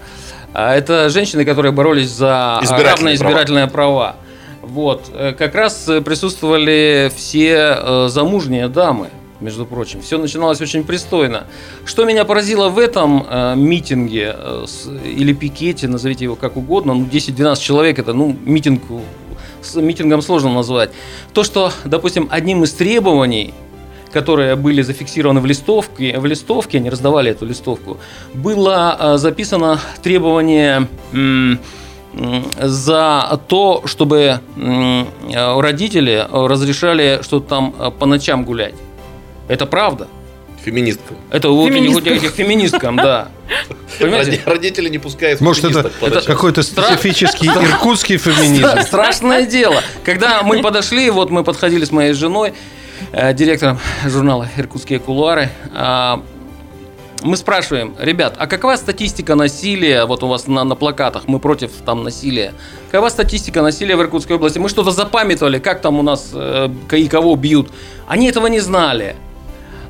А 0.54 0.76
Это 0.76 1.10
женщины, 1.10 1.44
которые 1.44 1.72
боролись 1.72 2.10
за 2.10 2.60
Избирательные 2.62 2.92
равные 2.92 3.16
избирательные 3.16 3.68
права. 3.68 4.16
Вот. 4.62 5.10
Э, 5.16 5.34
Как 5.34 5.56
раз 5.56 5.90
э, 5.90 6.02
присутствовали 6.02 7.12
все 7.16 7.76
э, 7.80 8.08
замужние 8.10 8.68
дамы, 8.68 9.08
между 9.40 9.66
прочим. 9.66 10.02
Все 10.04 10.20
начиналось 10.20 10.62
очень 10.62 10.84
пристойно. 10.84 11.46
Что 11.86 12.06
меня 12.06 12.24
поразило 12.26 12.70
в 12.70 12.78
этом 12.78 13.26
э, 13.28 13.56
митинге 13.56 14.36
э, 14.38 14.66
с- 14.68 14.88
или 15.04 15.34
пикете, 15.34 15.88
назовите 15.88 16.26
его 16.26 16.36
как 16.36 16.56
угодно, 16.58 16.94
ну 16.94 17.06
10-12 17.12 17.60
человек, 17.60 17.98
это 17.98 18.14
ну 18.14 18.38
митинг, 18.46 18.84
митингом 19.76 20.22
сложно 20.22 20.54
назвать. 20.54 20.92
То, 21.34 21.44
что, 21.44 21.72
допустим, 21.86 22.28
одним 22.32 22.64
из 22.64 22.74
требований 22.74 23.54
которые 24.12 24.56
были 24.58 24.82
зафиксированы 24.82 25.40
в 25.40 25.46
листовке, 25.46 26.20
в 26.20 26.26
листовке, 26.26 26.80
они 26.80 26.90
раздавали 26.90 27.32
эту 27.32 27.46
листовку, 27.46 27.98
было 28.34 28.98
э, 29.00 29.18
записано 29.18 29.80
требование 30.04 30.88
за 32.60 33.40
то, 33.48 33.84
чтобы 33.86 34.42
родители 35.34 36.28
разрешали 36.30 37.20
что-то 37.22 37.48
там 37.48 37.76
э, 37.80 37.92
по 37.98 38.06
ночам 38.06 38.44
гулять. 38.44 38.76
Это 39.48 39.66
правда. 39.66 40.08
Феминисткам. 40.64 41.18
Это 41.32 41.50
вот 41.50 41.70
Феминисткам. 41.70 42.14
этих- 42.14 42.24
этих 42.24 42.36
феминисткам, 42.36 42.96
да. 42.98 43.30
Понимаете? 44.00 44.32
Роди- 44.32 44.42
Родители 44.46 44.90
не 44.90 45.00
пускают 45.00 45.42
Может, 45.42 45.66
это, 45.66 45.92
это 46.02 46.22
какой-то 46.22 46.64
специфический 46.64 47.48
иркутский 47.48 48.18
феминизм? 48.18 48.64
Стра- 48.66 48.84
Страшное 48.84 49.46
дело. 49.46 49.82
Когда 50.04 50.44
мы 50.44 50.62
подошли, 50.62 51.10
вот 51.10 51.30
мы 51.32 51.44
подходили 51.44 51.84
с 51.86 51.92
моей 51.92 52.14
женой, 52.14 52.54
э, 53.12 53.34
директором 53.34 53.80
журнала 54.06 54.48
«Иркутские 54.58 55.00
кулуары», 55.00 55.50
а, 55.74 56.24
мы 57.24 57.38
спрашиваем, 57.38 57.94
ребят, 58.00 58.36
а 58.38 58.48
какова 58.48 58.76
статистика 58.76 59.36
насилия, 59.36 60.06
вот 60.06 60.24
у 60.24 60.28
вас 60.28 60.48
на, 60.48 60.64
на 60.64 60.76
плакатах, 60.76 61.24
мы 61.28 61.40
против 61.40 61.72
там 61.86 62.04
насилия, 62.04 62.54
какова 62.92 63.10
статистика 63.10 63.62
насилия 63.62 63.96
в 63.96 64.02
Иркутской 64.02 64.36
области? 64.38 64.58
Мы 64.60 64.70
что-то 64.70 64.92
запамятовали, 64.92 65.60
как 65.60 65.82
там 65.82 66.00
у 66.00 66.02
нас 66.04 66.32
э, 66.34 66.70
и 66.94 67.08
кого 67.08 67.36
бьют. 67.36 67.70
Они 68.08 68.28
этого 68.28 68.48
не 68.48 68.60
знали. 68.60 69.16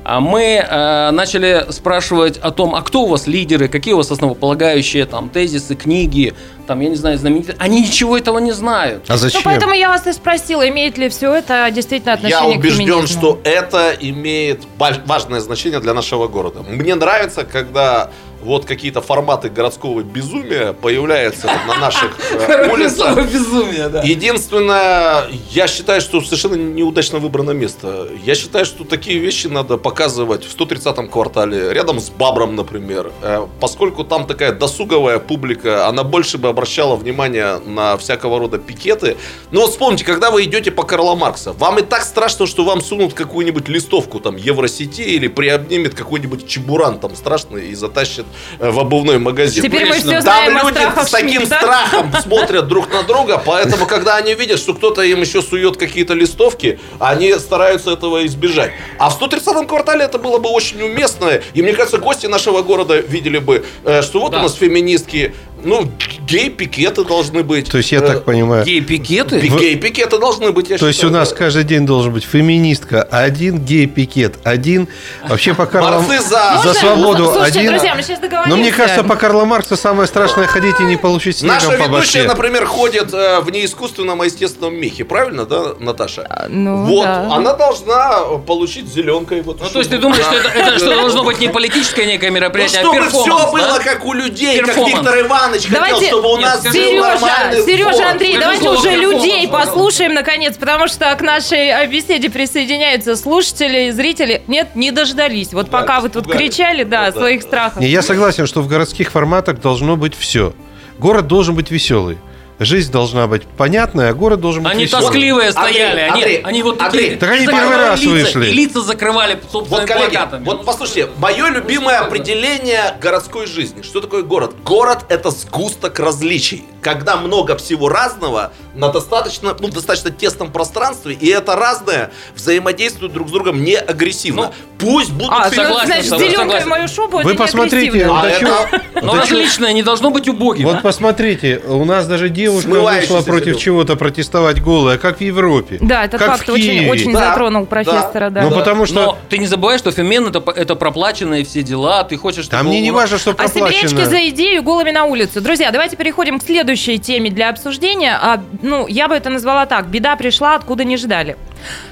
А 0.04 0.20
мы 0.20 0.42
э, 0.68 1.10
начали 1.12 1.66
спрашивать 1.70 2.36
о 2.38 2.50
том, 2.50 2.74
а 2.74 2.82
кто 2.82 3.02
у 3.02 3.06
вас 3.06 3.26
лидеры, 3.26 3.68
какие 3.68 3.94
у 3.94 3.98
вас 3.98 4.10
основополагающие 4.10 5.06
там 5.06 5.28
тезисы, 5.28 5.74
книги, 5.76 6.34
там, 6.66 6.80
я 6.80 6.88
не 6.88 6.96
знаю, 6.96 7.18
знаменитые. 7.18 7.56
Они 7.60 7.80
ничего 7.82 8.18
этого 8.18 8.38
не 8.38 8.52
знают. 8.52 9.04
А 9.08 9.12
Ну, 9.12 9.18
зачем? 9.18 9.42
поэтому 9.44 9.74
я 9.74 9.88
вас 9.88 10.06
и 10.06 10.12
спросила, 10.12 10.68
имеет 10.68 10.98
ли 10.98 11.08
все 11.08 11.32
это 11.34 11.68
действительно 11.70 12.10
Я 12.10 12.14
отношение 12.16 12.56
к 12.56 12.58
убежден, 12.58 12.86
феминизму. 12.86 13.06
что 13.20 13.40
это 13.44 13.92
имеет 14.00 14.62
важное 15.06 15.40
значение 15.40 15.78
для 15.80 15.94
нашего 15.94 16.26
города. 16.28 16.62
Мне 16.68 16.94
нравится, 16.96 17.44
когда 17.44 18.10
вот 18.42 18.64
какие-то 18.64 19.00
форматы 19.00 19.48
городского 19.48 20.02
безумия 20.02 20.72
появляются 20.72 21.46
на 21.66 21.76
наших 21.78 22.16
э, 22.32 22.70
улицах. 22.72 23.16
безумие, 23.32 23.88
да. 23.88 24.02
Единственное, 24.02 25.24
я 25.50 25.66
считаю, 25.66 26.00
что 26.00 26.20
совершенно 26.20 26.54
неудачно 26.54 27.18
выбрано 27.18 27.52
место. 27.52 28.08
Я 28.24 28.34
считаю, 28.34 28.64
что 28.64 28.84
такие 28.84 29.18
вещи 29.18 29.46
надо 29.46 29.76
показывать 29.78 30.44
в 30.44 30.56
130-м 30.56 31.08
квартале, 31.08 31.72
рядом 31.72 32.00
с 32.00 32.10
Бабром, 32.10 32.56
например. 32.56 33.12
Э, 33.22 33.46
Поскольку 33.60 34.04
там 34.04 34.26
такая 34.26 34.52
досуговая 34.52 35.18
публика, 35.18 35.86
она 35.88 36.02
больше 36.04 36.38
бы 36.38 36.48
обращала 36.48 36.96
внимание 36.96 37.58
на 37.66 37.96
всякого 37.96 38.38
рода 38.38 38.58
пикеты. 38.58 39.16
Ну 39.50 39.60
вот 39.60 39.70
вспомните, 39.70 40.04
когда 40.04 40.30
вы 40.30 40.44
идете 40.44 40.70
по 40.70 40.82
Карла 40.82 41.14
Маркса, 41.14 41.52
вам 41.52 41.78
и 41.78 41.82
так 41.82 42.02
страшно, 42.02 42.46
что 42.46 42.64
вам 42.64 42.80
сунут 42.82 43.14
какую-нибудь 43.14 43.68
листовку 43.68 44.20
там 44.20 44.36
Евросети 44.36 45.02
или 45.02 45.28
приобнимет 45.28 45.94
какой-нибудь 45.94 46.46
чебуран 46.48 46.98
там 46.98 47.14
страшный 47.16 47.68
и 47.68 47.74
затащит 47.74 48.26
в 48.58 48.78
обувной 48.78 49.18
магазин. 49.18 49.62
Теперь 49.62 49.86
мы 49.86 49.94
все 49.96 50.10
Там 50.10 50.22
знаем 50.22 50.56
о 50.58 50.70
люди 50.70 50.78
с 51.06 51.10
таким 51.10 51.40
Шмидта. 51.42 51.56
страхом 51.56 52.12
смотрят 52.22 52.68
друг 52.68 52.92
на 52.92 53.02
друга, 53.02 53.42
поэтому, 53.44 53.86
когда 53.86 54.16
они 54.16 54.34
видят, 54.34 54.58
что 54.58 54.74
кто-то 54.74 55.02
им 55.02 55.20
еще 55.20 55.42
сует 55.42 55.76
какие-то 55.76 56.14
листовки, 56.14 56.78
они 56.98 57.32
стараются 57.34 57.90
этого 57.92 58.24
избежать. 58.26 58.72
А 58.98 59.10
в 59.10 59.20
130-м 59.20 59.66
квартале 59.66 60.04
это 60.04 60.18
было 60.18 60.38
бы 60.38 60.48
очень 60.50 60.80
уместно, 60.82 61.40
и 61.54 61.62
мне 61.62 61.72
кажется, 61.72 61.98
гости 61.98 62.26
нашего 62.26 62.62
города 62.62 62.98
видели 62.98 63.38
бы, 63.38 63.64
э, 63.84 64.02
что 64.02 64.20
вот 64.20 64.32
Да. 64.32 64.38
у 64.38 64.42
нас 64.42 64.54
феминистки, 64.54 65.34
ну, 65.64 65.88
гей-пикеты 66.32 67.04
должны 67.04 67.42
быть. 67.42 67.70
То 67.70 67.78
есть, 67.78 67.92
я 67.92 67.98
Э, 67.98 68.06
так 68.06 68.24
понимаю, 68.24 68.64
Гей-пикеты? 68.64 69.40
пи- 69.40 69.48
Гей-пикеты 69.48 70.18
должны 70.18 70.52
быть, 70.52 70.70
я 70.70 70.78
то 70.78 70.86
есть 70.86 70.98
у 71.00 71.08
считаю, 71.08 71.12
нас 71.20 71.30
да. 71.30 71.36
каждый 71.36 71.64
день 71.64 71.86
должен 71.86 72.12
быть 72.12 72.24
феминистка 72.24 73.02
один, 73.02 73.58
гей-пикет 73.58 74.38
один, 74.44 74.88
вообще 75.28 75.54
по 75.54 75.66
Карла... 75.66 76.02
За- 76.02 76.60
за 76.64 76.74
свободу 76.74 77.24
Слушайте, 77.26 77.58
один. 77.60 77.70
друзья, 77.72 77.94
мы 77.94 78.02
сейчас 78.02 78.18
договоримся. 78.20 78.50
Но 78.50 78.56
мне 78.56 78.72
кажется, 78.72 79.04
по 79.04 79.16
Карла 79.16 79.44
Маркса 79.44 79.76
самое 79.76 80.06
страшное 80.08 80.46
ходить 80.46 80.78
и 80.80 80.82
не 80.84 80.96
получить 80.96 81.38
снегом 81.38 81.56
Наша 81.56 81.68
по 81.70 81.72
ведущая, 81.74 81.90
башке. 81.90 82.22
например, 82.24 82.66
ходит 82.66 83.12
э, 83.12 83.40
в 83.40 83.50
неискусственном, 83.50 84.20
а 84.20 84.24
естественном 84.24 84.74
мехе, 84.74 85.04
правильно, 85.04 85.44
да, 85.46 85.74
Наташа? 85.78 86.46
ну, 86.48 86.84
вот, 86.84 87.04
да. 87.04 87.28
она 87.34 87.52
должна 87.54 88.18
получить 88.46 88.88
зеленкой. 88.88 89.42
Вот 89.42 89.60
Ну, 89.60 89.68
то 89.68 89.78
есть 89.78 89.90
ты 89.90 89.98
думаешь, 89.98 90.22
что 90.24 90.34
это, 90.34 90.48
это 90.48 90.78
что 90.78 90.94
должно 90.94 91.24
быть 91.24 91.38
не 91.40 91.48
политическое 91.48 92.06
некое 92.06 92.28
Ну, 92.30 92.36
мероприятие, 92.36 92.80
а 92.80 92.84
чтобы 92.84 92.96
перформанс, 92.98 93.26
все 93.26 93.52
было 93.52 93.78
да? 93.78 93.82
как 93.82 94.04
у 94.04 94.12
людей, 94.12 94.58
как. 94.60 94.76
Виктор 94.76 95.20
Иванович 95.20 95.62
хотел, 95.62 95.74
Давайте, 95.82 96.10
чтобы 96.22 96.34
у 96.34 96.36
Нет, 96.38 96.46
нас 96.46 96.60
скажи, 96.60 96.78
был 96.78 96.84
Сережа, 96.84 97.08
нормальный 97.08 97.62
Сережа, 97.64 97.90
фон. 97.92 98.04
Андрей, 98.04 98.30
Скажи 98.32 98.40
давайте 98.40 98.62
слово 98.62 98.78
уже 98.78 98.90
людей 98.96 99.48
пожалуйста. 99.48 99.72
послушаем, 99.72 100.14
наконец, 100.14 100.56
потому 100.56 100.88
что 100.88 101.14
к 101.16 101.20
нашей 101.20 101.86
беседе 101.88 102.30
присоединяются 102.30 103.16
слушатели, 103.16 103.90
зрители. 103.90 104.42
Нет, 104.46 104.74
не 104.74 104.90
дождались. 104.90 105.52
Вот 105.52 105.68
Да, 105.70 105.80
пока 105.80 106.00
вы 106.00 106.08
тут 106.08 106.30
кричали, 106.30 106.84
да, 106.84 107.06
Ну 107.14 107.20
своих. 107.20 107.42
Не, 107.76 107.88
я 107.88 108.02
согласен, 108.02 108.46
что 108.46 108.62
в 108.62 108.68
городских 108.68 109.10
форматах 109.10 109.60
должно 109.60 109.96
быть 109.96 110.16
все. 110.16 110.54
Город 110.98 111.26
должен 111.26 111.54
быть 111.54 111.70
веселый. 111.70 112.18
Жизнь 112.64 112.92
должна 112.92 113.26
быть 113.26 113.46
понятная, 113.46 114.10
а 114.10 114.14
город 114.14 114.40
должен 114.40 114.62
быть 114.62 114.72
Они 114.72 114.84
веселый. 114.84 115.02
тоскливые 115.04 115.48
Андрей, 115.50 115.72
стояли, 115.74 116.00
они, 116.00 116.10
Андрей, 116.22 116.40
они 116.42 116.62
вот 116.62 116.80
Андрей, 116.82 117.02
такие. 117.02 117.18
так 117.18 117.30
они 117.30 117.46
первый 117.46 117.76
раз 117.76 118.00
лица, 118.00 118.10
вышли. 118.10 118.46
И 118.46 118.52
лица 118.52 118.80
закрывали 118.82 119.40
собственными 119.50 119.86
Вот, 119.86 119.88
коллеги, 119.88 120.10
плакатами. 120.16 120.44
вот 120.44 120.64
послушайте, 120.64 121.08
мое 121.18 121.48
любимое 121.48 121.98
определение 121.98 122.94
городской 123.00 123.46
жизни. 123.46 123.82
Что 123.82 124.00
такое 124.00 124.22
город? 124.22 124.54
Город– 124.64 125.04
это 125.08 125.30
сгусток 125.30 125.98
различий. 125.98 126.64
Когда 126.82 127.16
много 127.16 127.56
всего 127.56 127.88
разного 127.88 128.52
на 128.74 128.88
достаточно, 128.88 129.56
ну, 129.58 129.68
достаточно 129.68 130.10
тесном 130.10 130.50
пространстве, 130.50 131.14
и 131.14 131.28
это 131.28 131.56
разное 131.56 132.10
взаимодействует 132.34 133.12
друг 133.12 133.28
с 133.28 133.30
другом 133.32 133.62
не 133.62 133.76
агрессивно. 133.76 134.42
Ну, 134.42 134.52
Пусть 134.82 135.12
будут 135.12 135.32
А, 135.32 135.48
фильмы- 135.48 135.54
согласен, 135.54 135.86
значит, 135.86 136.06
зеленка 136.06 136.32
в 136.32 136.40
согласен. 136.40 136.68
мою 136.68 136.88
шубу, 136.88 137.18
Вы 137.18 137.30
это 137.30 137.38
посмотрите. 137.38 138.04
А 138.10 138.26
это- 138.26 138.40
чего- 138.40 139.12
отличное 139.20 139.72
не 139.72 139.84
должно 139.84 140.10
быть 140.10 140.28
убогим. 140.28 140.66
Вот 140.66 140.78
а? 140.78 140.80
посмотрите, 140.80 141.62
у 141.68 141.84
нас 141.84 142.06
даже 142.06 142.28
девушка 142.28 142.68
вышла 142.68 143.22
против 143.22 143.58
чего-то 143.58 143.94
протестовать 143.94 144.60
голая, 144.60 144.98
как 144.98 145.18
в 145.18 145.20
Европе. 145.20 145.78
Да, 145.80 146.04
этот 146.04 146.18
как 146.18 146.32
факт 146.32 146.50
очень, 146.50 147.12
затронул 147.12 147.66
профессора, 147.66 148.30
да. 148.30 148.42
Ну, 148.42 148.50
потому 148.50 148.86
что 148.86 148.94
Но 148.94 149.18
ты 149.28 149.38
не 149.38 149.46
забывай, 149.46 149.78
что 149.78 149.92
фемен 149.92 150.26
это, 150.26 150.42
это 150.50 150.74
проплаченные 150.74 151.44
все 151.44 151.62
дела, 151.62 152.02
ты 152.02 152.16
хочешь... 152.16 152.48
там 152.48 152.60
чтобы 152.60 152.70
мне 152.70 152.80
не 152.80 152.90
важно, 152.90 153.18
что 153.18 153.30
А 153.30 153.34
проплачено. 153.34 154.04
за 154.06 154.28
идею 154.30 154.62
голыми 154.64 154.90
на 154.90 155.04
улицу. 155.04 155.40
Друзья, 155.40 155.70
давайте 155.70 155.96
переходим 155.96 156.40
к 156.40 156.42
следующей 156.76 156.98
теме 156.98 157.30
для 157.30 157.50
обсуждения. 157.50 158.18
А, 158.20 158.42
ну, 158.62 158.86
я 158.86 159.08
бы 159.08 159.14
это 159.14 159.30
назвала 159.30 159.66
так. 159.66 159.88
Беда 159.88 160.16
пришла, 160.16 160.54
откуда 160.54 160.84
не 160.84 160.96
ждали. 160.96 161.36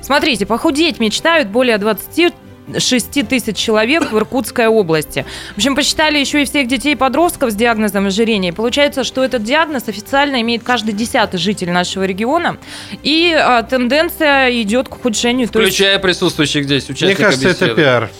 Смотрите, 0.00 0.46
похудеть 0.46 0.98
мечтают 1.00 1.48
более 1.48 1.78
20 1.78 2.34
6 2.78 3.28
тысяч 3.28 3.56
человек 3.56 4.12
в 4.12 4.16
Иркутской 4.16 4.68
области. 4.68 5.26
В 5.54 5.56
общем, 5.56 5.74
посчитали 5.74 6.18
еще 6.18 6.42
и 6.42 6.44
всех 6.44 6.68
детей 6.68 6.92
и 6.92 6.94
подростков 6.94 7.50
с 7.50 7.54
диагнозом 7.56 8.06
ожирения. 8.06 8.52
Получается, 8.52 9.02
что 9.02 9.24
этот 9.24 9.42
диагноз 9.42 9.88
официально 9.88 10.40
имеет 10.40 10.62
каждый 10.62 10.92
десятый 10.92 11.40
житель 11.40 11.72
нашего 11.72 12.04
региона. 12.04 12.58
И 13.02 13.34
а, 13.36 13.64
тенденция 13.64 14.52
идет 14.62 14.88
к 14.88 14.94
ухудшению. 14.96 15.48
То 15.48 15.60
есть 15.60 15.74
Включая 15.74 15.98
присутствующих 15.98 16.64
здесь 16.64 16.88
Мне 16.88 16.94
участников 16.94 17.24
кажется, 17.24 17.48
это 17.48 17.64
беседы. 17.64 17.82
пиар. 17.82 18.10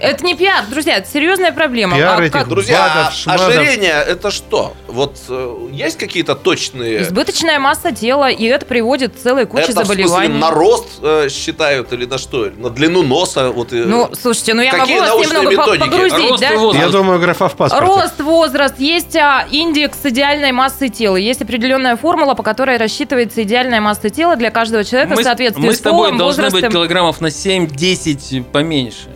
Это 0.00 0.24
не 0.24 0.34
пиар, 0.34 0.64
друзья, 0.70 0.96
это 0.96 1.08
серьезная 1.10 1.52
проблема. 1.52 1.96
Пиар 1.96 2.20
А 2.20 2.24
этих 2.24 2.32
как- 2.32 2.48
Друзья, 2.48 2.92
Бадов, 2.94 3.14
шмадов. 3.14 3.48
ожирение 3.48 3.92
это 4.06 4.30
что? 4.30 4.74
Вот 4.86 5.16
э, 5.28 5.68
есть 5.72 5.98
какие-то 5.98 6.34
точные... 6.34 7.02
Избыточная 7.02 7.58
масса 7.58 7.92
тела, 7.92 8.30
и 8.30 8.44
это 8.44 8.64
приводит 8.66 9.14
к 9.14 9.18
целой 9.18 9.46
куче 9.46 9.64
это 9.64 9.82
в 9.82 9.86
смысле 9.86 10.06
заболеваний. 10.08 10.38
на 10.40 10.50
рост 10.50 10.86
э, 11.02 11.28
считают 11.30 11.92
или 11.92 12.04
на 12.06 12.18
что? 12.18 12.50
На 12.56 12.70
длину 12.70 13.02
носа? 13.02 13.50
Вот, 13.50 13.72
э, 13.72 13.84
Ну, 13.86 14.10
слушайте, 14.20 14.54
ну 14.54 14.62
я 14.62 14.70
Какие 14.72 15.00
могу 15.00 15.18
вас 15.18 15.26
немного 15.26 15.50
методики? 15.50 15.84
погрузить, 15.90 16.30
Рост 16.30 16.40
да? 16.42 16.56
возраст. 16.56 16.86
Я 16.86 16.90
думаю, 16.92 17.20
графа 17.20 17.48
в 17.48 17.56
паспорте. 17.56 17.86
Рост, 17.86 18.20
возраст, 18.20 18.78
есть 18.78 19.16
а, 19.16 19.46
индекс 19.50 19.98
идеальной 20.04 20.52
массы 20.52 20.88
тела, 20.88 21.16
есть 21.16 21.42
определенная 21.42 21.96
формула, 21.96 22.34
по 22.34 22.42
которой 22.42 22.76
рассчитывается 22.76 23.42
идеальная 23.42 23.80
масса 23.80 24.10
тела 24.10 24.36
для 24.36 24.50
каждого 24.50 24.84
человека 24.84 25.10
Мы, 25.14 25.16
в 25.16 25.20
с- 25.20 25.24
соответствии 25.24 25.62
мы 25.66 25.74
с 25.74 25.78
с 25.78 25.80
тобой 25.80 26.16
должны 26.16 26.44
быть 26.44 26.52
возрастом. 26.52 26.72
килограммов 26.72 27.20
на 27.20 27.26
7-10 27.30 28.44
поменьше. 28.44 29.08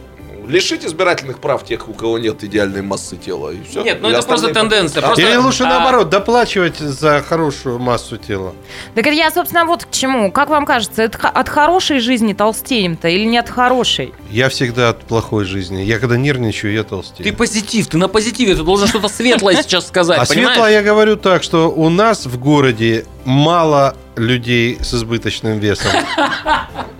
Лишить 0.48 0.85
избирательных 0.85 1.38
прав 1.38 1.64
тех, 1.64 1.88
у 1.88 1.92
кого 1.92 2.18
нет 2.18 2.42
идеальной 2.44 2.83
массы 2.83 3.16
тела. 3.16 3.50
И 3.50 3.62
все. 3.68 3.83
Нет, 3.83 3.98
ну 4.00 4.09
это 4.11 4.22
просто 4.26 4.52
тенденция. 4.52 5.02
Просто- 5.02 5.22
Или 5.22 5.37
лучше 5.37 5.64
А- 5.64 5.68
наоборот, 5.68 6.11
доплачивать 6.11 6.78
за 6.78 7.22
хорошую 7.26 7.78
массу 7.78 8.16
тела. 8.16 8.55
Так 8.94 9.07
я, 9.07 9.31
собственно, 9.31 9.64
вот 9.64 9.85
к 9.85 9.90
чему. 9.90 10.31
Как 10.33 10.48
вам 10.48 10.66
кажется, 10.66 11.02
это 11.02 11.28
от 11.28 11.48
хорошей 11.48 12.00
жизни 12.00 12.33
толстеем-то 12.33 13.09
или 13.09 13.24
не 13.24 13.38
от 13.38 13.48
хорошей? 13.48 14.12
Я 14.31 14.48
всегда 14.48 14.90
от 14.90 15.02
плохой 15.05 15.44
жизни. 15.44 15.83
Я 15.83 15.98
когда 15.98 16.16
нервничаю, 16.16 16.72
я 16.72 16.85
толстею. 16.85 17.28
Ты 17.28 17.37
позитив, 17.37 17.87
ты 17.88 17.98
на 17.98 18.09
позитиве, 18.09 18.55
ты 18.55 18.62
должен 18.62 18.88
что-то 18.88 19.09
светлое 19.09 19.57
сейчас 19.62 19.87
сказать, 19.88 20.18
А 20.20 20.26
понимаешь? 20.26 20.48
светло 20.55 20.68
я 20.68 20.83
говорю 20.83 21.16
так, 21.16 21.42
что 21.42 21.70
у 21.70 21.88
нас 21.88 22.26
в 22.26 22.38
городе 22.38 23.05
мало 23.24 23.94
людей 24.16 24.78
с 24.80 24.94
избыточным 24.94 25.58
весом. 25.58 25.90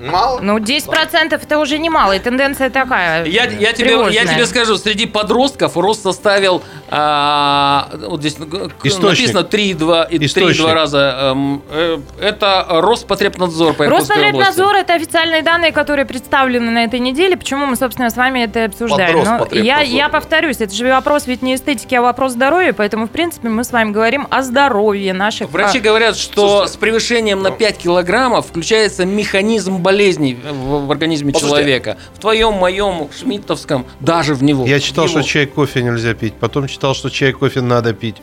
Мало? 0.00 0.40
Ну, 0.40 0.58
10% 0.58 1.35
это 1.35 1.58
уже 1.58 1.78
немало, 1.78 2.12
и 2.12 2.18
тенденция 2.18 2.70
такая. 2.70 3.24
Я, 3.24 3.44
я, 3.44 3.72
тебе, 3.72 3.96
я 4.11 4.26
тебе 4.26 4.46
скажу, 4.46 4.76
среди 4.76 5.06
подростков 5.06 5.76
рост 5.76 6.02
составил, 6.02 6.62
а, 6.90 7.88
вот 8.08 8.20
здесь 8.20 8.37
Источник. 8.82 9.32
написано 9.32 9.40
3,2 9.40 10.06
и 10.11 10.26
Источник. 10.26 10.66
3,2 10.66 10.72
раза. 10.72 11.32
эм, 11.32 11.62
э, 11.70 11.98
это 12.20 12.66
Роспотребнадзор 12.68 13.74
по. 13.74 13.87
Роспотребнадзор– 13.87 14.74
это 14.76 14.94
официальные 14.94 15.42
данные, 15.42 15.72
которые 15.72 16.04
представлены 16.04 16.70
на 16.70 16.85
этой 16.85 16.98
неделе. 16.98 17.37
Почему 17.37 17.66
мы, 17.66 17.76
собственно, 17.76 18.11
с 18.11 18.16
вами 18.16 18.40
это 18.40 18.64
обсуждаем? 18.64 19.18
Но 19.18 19.20
Роспотребнадзор. 19.20 19.64
я, 19.64 19.80
я 19.80 20.08
повторюсь, 20.08 20.56
это 20.61 20.74
же 20.74 20.88
вопрос 20.88 21.26
ведь 21.26 21.42
не 21.42 21.54
эстетики, 21.54 21.94
а 21.94 22.02
вопрос 22.02 22.32
здоровья, 22.32 22.72
поэтому, 22.72 23.06
в 23.06 23.11
принципе, 23.11 23.48
мы 23.48 23.62
с 23.62 23.70
вами 23.70 23.92
говорим 23.92 24.26
о 24.30 24.42
здоровье 24.42 25.12
наших... 25.12 25.50
Врачи 25.50 25.78
а, 25.78 25.80
говорят, 26.12 26.33
что 26.33 26.48
Слушайте, 26.48 26.72
с 26.72 26.77
превышением 26.77 27.42
на 27.42 27.51
5 27.51 27.79
килограммов 27.79 28.46
включается 28.46 29.05
механизм 29.05 29.79
болезней 29.79 30.35
в, 30.35 30.87
в 30.87 30.90
организме 30.90 31.33
Послушайте. 31.33 31.62
человека. 31.62 31.96
В 32.14 32.20
твоем, 32.20 32.55
моем, 32.55 33.09
шмидтовском, 33.16 33.87
даже 34.01 34.35
в 34.35 34.42
него. 34.42 34.66
Я 34.66 34.81
читал, 34.81 35.07
его. 35.07 35.20
что 35.20 35.29
чай, 35.29 35.46
кофе 35.46 35.83
нельзя 35.83 36.14
пить. 36.14 36.35
Потом 36.35 36.68
читал, 36.68 36.94
что 36.94 37.11
чай, 37.11 37.33
кофе 37.33 37.61
надо 37.61 37.92
пить. 37.92 38.16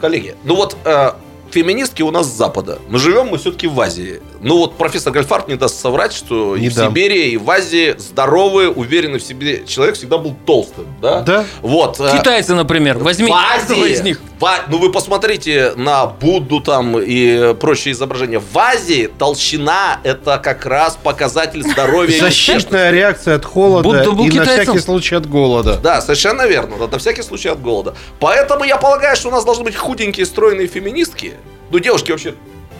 Коллеги, 0.00 0.34
ну 0.44 0.56
вот 0.56 0.76
э, 0.84 1.12
феминистки 1.54 2.02
у 2.02 2.10
нас 2.10 2.26
с 2.26 2.36
Запада. 2.36 2.78
Мы 2.88 2.98
живем 2.98 3.28
мы 3.28 3.38
все-таки 3.38 3.66
в 3.68 3.80
Азии. 3.80 4.20
Ну 4.40 4.58
вот 4.58 4.76
профессор 4.76 5.12
Гальфарб 5.12 5.48
не 5.48 5.54
даст 5.54 5.78
соврать, 5.80 6.12
что 6.12 6.56
Не 6.56 6.66
и 6.66 6.68
в 6.68 6.74
дам. 6.74 6.90
Сибири, 6.90 7.30
и 7.30 7.36
в 7.36 7.48
Азии 7.50 7.94
здоровый, 7.96 8.68
уверенный 8.74 9.18
в 9.18 9.22
себе 9.22 9.64
человек 9.66 9.94
всегда 9.96 10.18
был 10.18 10.34
толстым. 10.44 10.86
Да? 11.00 11.20
Да. 11.22 11.44
Вот. 11.62 11.98
э, 12.00 12.18
Китайцы, 12.18 12.54
например, 12.54 12.98
возьми 12.98 13.28
в 13.28 13.34
каждого 13.34 13.84
из 13.86 14.00
Азии, 14.00 14.04
них. 14.04 14.20
в- 14.40 14.50
ну 14.68 14.78
вы 14.78 14.90
посмотрите 14.92 15.72
на 15.76 16.06
Будду 16.06 16.60
там 16.60 16.98
и 16.98 17.54
прочие 17.54 17.92
изображения. 17.92 18.40
В 18.40 18.58
Азии 18.58 19.08
толщина 19.18 20.00
это 20.02 20.38
как 20.42 20.66
раз 20.66 20.98
показатель 21.02 21.62
здоровья. 21.72 22.20
Защитная 22.20 22.90
реакция 22.90 23.36
от 23.36 23.44
холода 23.44 24.02
и 24.02 24.30
на 24.38 24.44
всякий 24.44 24.78
случай 24.80 25.14
от 25.14 25.26
голода. 25.28 25.78
Да, 25.82 26.00
совершенно 26.02 26.46
верно. 26.46 26.76
На 26.86 26.98
всякий 26.98 27.22
случай 27.22 27.48
от 27.48 27.60
голода. 27.62 27.94
Поэтому 28.20 28.64
я 28.64 28.76
полагаю, 28.76 29.16
что 29.16 29.28
у 29.28 29.32
нас 29.32 29.44
должны 29.44 29.64
быть 29.64 29.76
худенькие, 29.76 30.26
стройные 30.26 30.66
феминистки. 30.66 31.34
Ну, 31.74 31.80
девушки 31.80 32.12
вообще 32.12 32.34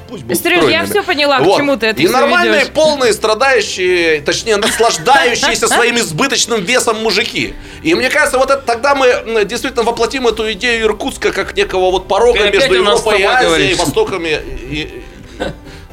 пусть 0.08 0.22
будут 0.22 0.40
Сереж, 0.40 0.64
я 0.70 0.84
все 0.84 1.02
поняла, 1.02 1.40
к 1.40 1.42
Вот. 1.42 1.56
чему 1.56 1.76
ты 1.76 1.86
это 1.86 2.00
И 2.00 2.06
нормальные, 2.06 2.60
ведёшь. 2.60 2.72
полные, 2.72 3.12
страдающие, 3.12 4.20
точнее, 4.20 4.56
наслаждающиеся 4.56 5.66
своим 5.66 5.98
избыточным 5.98 6.62
весом 6.62 7.02
мужики. 7.02 7.54
И 7.82 7.92
мне 7.96 8.08
кажется, 8.08 8.38
вот 8.38 8.50
это, 8.50 8.62
тогда 8.62 8.94
мы 8.94 9.44
действительно 9.44 9.82
воплотим 9.82 10.28
эту 10.28 10.52
идею 10.52 10.84
Иркутска 10.86 11.32
как 11.32 11.56
некого 11.56 11.90
вот 11.90 12.06
порога 12.06 12.38
Ты 12.38 12.44
опять 12.50 12.60
между 12.60 12.74
Европой 12.76 13.18
и 13.20 13.24
Азией, 13.24 13.48
говоришь. 13.48 13.78
Востоками 13.78 14.28
и, 14.70 15.02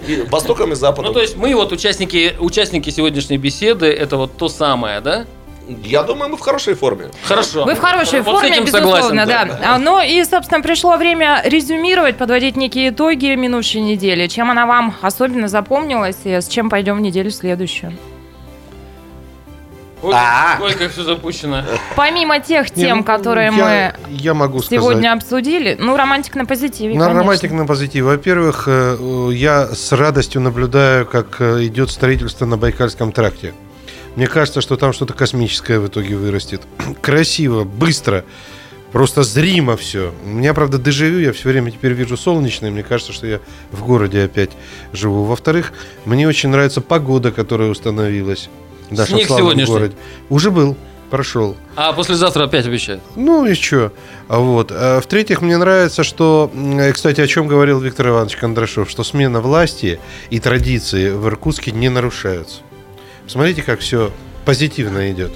и- 0.08 0.14
и 0.14 0.22
Востоком 0.30 0.74
и 0.74 0.76
Западом. 0.76 1.06
Ну, 1.06 1.14
то 1.14 1.22
есть 1.22 1.36
мы 1.38 1.56
вот 1.56 1.72
участники, 1.72 2.36
участники 2.40 2.92
сегодняшней 2.92 3.38
беседы, 3.38 3.88
это 3.88 4.18
вот 4.18 4.38
то 4.38 4.48
самое, 4.48 5.02
да? 5.02 5.26
Я 5.68 6.04
думаю, 6.04 6.32
мы 6.32 6.38
в 6.38 6.42
хорошей 6.42 6.74
форме. 6.74 7.10
Хорошо. 7.24 7.64
Вы 7.64 7.76
в 7.76 7.80
хорошей 7.80 8.22
Вот 8.22 8.40
форме, 8.40 8.60
безусловно, 8.62 9.26
согласен, 9.26 9.58
да. 9.62 9.76
А, 9.76 9.78
Ну 9.78 10.02
и, 10.02 10.24
собственно, 10.24 10.62
пришло 10.62 10.98
время 10.98 11.42
резюмировать, 11.46 12.18
подводить 12.18 12.58
некие 12.58 12.90
итоги 12.90 13.36
минувшей 13.36 13.82
недели. 13.82 14.28
Чем 14.28 14.52
она 14.52 14.66
вам 14.66 14.94
особенно 15.02 15.48
запомнилась 15.48 16.18
и 16.26 16.34
с 16.42 16.48
чем 16.48 16.70
пойдем 16.70 16.98
в 16.98 17.02
неделю 17.02 17.32
следующую? 17.32 17.94
Ой, 20.04 20.14
А. 20.16 20.56
Сколько 20.58 20.90
все 20.90 21.04
запущено. 21.04 21.64
Помимо 21.96 22.40
тех 22.40 22.76
Не, 22.76 22.86
тем, 22.86 22.98
ну, 23.00 23.04
которые 23.04 23.52
я, 23.56 23.96
я 24.10 24.34
могу 24.34 24.58
мы 24.58 24.64
сказать. 24.64 24.82
сегодня 24.84 25.14
обсудили, 25.14 25.78
ну, 25.80 25.96
романтик 25.96 26.34
на 26.36 26.46
позитиве, 26.46 26.96
На 26.96 27.06
конечно. 27.06 27.20
романтик 27.22 27.52
на 27.52 27.68
позитив. 27.68 28.06
Во-первых, 28.06 28.64
э, 28.66 29.30
я 29.34 29.68
с 29.68 29.92
радостью 29.92 30.42
наблюдаю, 30.42 31.06
как 31.06 31.40
э, 31.40 31.66
идет 31.66 31.92
строительство 31.92 32.46
на 32.48 32.58
Байкальском 32.58 33.12
тракте. 33.12 33.54
Мне 34.16 34.28
кажется, 34.28 34.62
что 34.62 34.76
там 34.78 34.94
что-то 34.94 35.14
космическое 35.14 35.80
в 35.80 35.88
итоге 35.88 36.16
вырастет. 36.16 36.62
Красиво, 37.02 37.64
быстро, 37.64 38.26
просто 38.92 39.24
зримо 39.24 39.78
все. 39.78 40.14
У 40.26 40.30
меня, 40.30 40.54
правда, 40.54 40.78
дежавю, 40.78 41.20
я 41.20 41.32
все 41.32 41.50
время 41.50 41.72
теперь 41.72 41.94
вижу 41.94 42.18
солнечное. 42.18 42.72
Мне 42.72 42.84
кажется, 42.84 43.14
что 43.14 43.26
я 43.28 43.40
в 43.72 43.86
городе 43.86 44.24
опять 44.24 44.52
живу. 44.92 45.24
Во-вторых, 45.24 45.72
мне 46.06 46.28
очень 46.28 46.50
нравится 46.50 46.82
погода, 46.82 47.32
которая 47.32 47.70
установилась. 47.70 48.50
в 48.90 48.98
нашем 48.98 49.16
Снег 49.18 49.28
сегодняшний? 49.30 49.74
городе. 49.74 49.96
Уже 50.30 50.52
был, 50.52 50.76
прошел. 51.10 51.56
А 51.78 51.94
послезавтра 51.94 52.44
опять 52.44 52.66
обещают. 52.66 53.02
Ну 53.16 53.46
и 53.46 53.54
что? 53.54 53.94
А 54.28 54.40
Вот. 54.40 54.72
А 54.74 55.00
В-третьих, 55.00 55.42
мне 55.42 55.56
нравится, 55.58 56.04
что, 56.04 56.52
э, 56.54 56.92
кстати, 56.92 57.22
о 57.22 57.28
чем 57.28 57.48
говорил 57.48 57.80
Виктор 57.80 58.10
Иванович 58.10 58.36
Кондрашов, 58.36 58.90
что 58.90 59.06
смена 59.06 59.40
власти 59.40 60.00
и 60.30 60.40
традиции 60.42 61.12
в 61.12 61.26
Иркутске 61.28 61.72
не 61.72 61.88
нарушаются. 61.88 62.60
Смотрите, 63.32 63.62
как 63.62 63.80
все 63.80 64.12
позитивно 64.44 65.10
идет. 65.12 65.32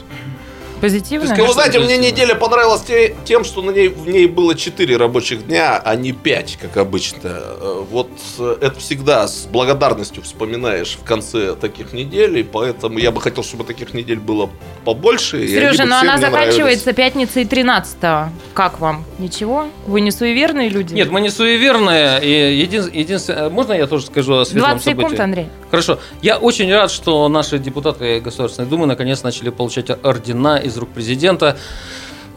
Позитивно? 0.82 1.34
Вы 1.34 1.54
знаете, 1.54 1.80
мне 1.80 1.88
позитивно. 1.88 2.06
неделя 2.12 2.36
понравилась 2.36 2.82
те- 2.82 3.16
тем, 3.24 3.46
что 3.46 3.62
на 3.62 3.72
ней, 3.72 3.88
в 3.88 4.10
ней 4.10 4.28
было 4.28 4.54
4 4.56 4.98
рабочих 4.98 5.48
дня, 5.48 5.82
а 5.84 5.96
не 5.96 6.12
5, 6.12 6.58
как 6.62 6.76
обычно. 6.76 7.30
Э, 7.34 7.84
Вот 7.90 8.10
э, 8.40 8.58
это 8.60 8.78
всегда 8.82 9.26
с 9.30 9.46
благодарностью 9.50 10.22
вспоминаешь 10.24 10.98
в 11.02 11.06
конце 11.06 11.56
таких 11.56 11.94
недель, 11.94 12.40
и 12.40 12.44
поэтому 12.44 13.00
я 13.00 13.12
бы 13.12 13.22
хотел, 13.22 13.42
чтобы 13.46 13.64
таких 13.64 13.94
недель 13.94 14.20
было 14.20 14.50
побольше. 14.84 15.48
Сережа, 15.48 15.86
но 15.86 16.00
она 16.00 16.18
мне 16.18 16.28
нравились. 16.28 16.54
заканчивается 16.56 16.92
пятницей 16.94 17.46
13 17.46 18.32
Как 18.54 18.82
вам? 18.82 19.06
Ничего? 19.18 19.68
Вы 19.88 20.02
не 20.02 20.12
суеверные 20.12 20.68
люди? 20.68 20.94
Нет, 20.94 21.10
мы 21.10 21.22
не 21.22 21.30
суеверные. 21.30 22.22
И 22.22 22.60
един- 22.60 22.92
единственное, 22.92 23.50
можно 23.50 23.72
я 23.72 23.88
тоже 23.88 24.08
скажу 24.08 24.34
о 24.36 24.46
светлом 24.46 24.72
20 24.72 24.84
секунд, 24.84 25.02
событии? 25.08 25.22
Андрей. 25.24 25.48
Хорошо. 25.76 26.00
Я 26.22 26.38
очень 26.38 26.72
рад, 26.72 26.90
что 26.90 27.28
наши 27.28 27.60
депутаты 27.60 28.22
Государственной 28.22 28.70
Думы 28.70 28.86
наконец 28.86 29.24
начали 29.24 29.50
получать 29.50 29.90
ордена 30.04 30.56
из 30.58 30.78
рук 30.78 30.88
президента. 30.90 31.58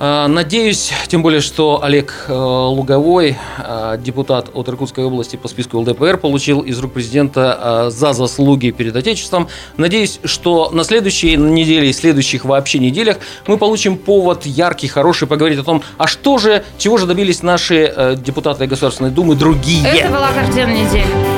А, 0.01 0.27
надеюсь, 0.27 0.90
тем 1.07 1.22
более, 1.22 1.40
что 1.40 1.81
Олег 1.81 2.27
э, 2.27 2.33
Луговой, 2.33 3.37
э, 3.59 3.96
депутат 4.01 4.48
от 4.55 4.68
Иркутской 4.68 5.05
области 5.05 5.37
по 5.37 5.46
списку 5.46 5.79
ЛДПР, 5.79 6.18
получил 6.18 6.62
из 6.62 6.81
рук 6.81 6.94
президента 6.94 7.87
э, 7.87 7.90
за 7.90 8.12
заслуги 8.12 8.72
перед 8.72 8.96
Отечеством. 8.96 9.46
Надеюсь, 9.77 10.18
что 10.24 10.70
на 10.72 10.83
следующей 10.83 11.37
неделе 11.37 11.90
и 11.90 11.92
следующих 11.92 12.44
вообще 12.44 12.81
неделях 12.81 13.18
мы 13.46 13.57
получим 13.57 13.96
повод 13.96 14.46
яркий, 14.46 14.88
хороший 14.88 15.29
поговорить 15.29 15.61
о 15.61 15.64
том, 15.64 15.85
а 15.96 16.09
что 16.09 16.38
же, 16.38 16.64
чего 16.77 16.98
же 16.98 17.07
добились 17.07 17.44
наши 17.44 18.16
депутаты 18.18 18.66
Государственной 18.66 19.11
Думы 19.11 19.37
другие. 19.37 19.87
Это 19.87 20.09
была 20.09 20.33
картина 20.33 20.72
недели. 20.72 21.38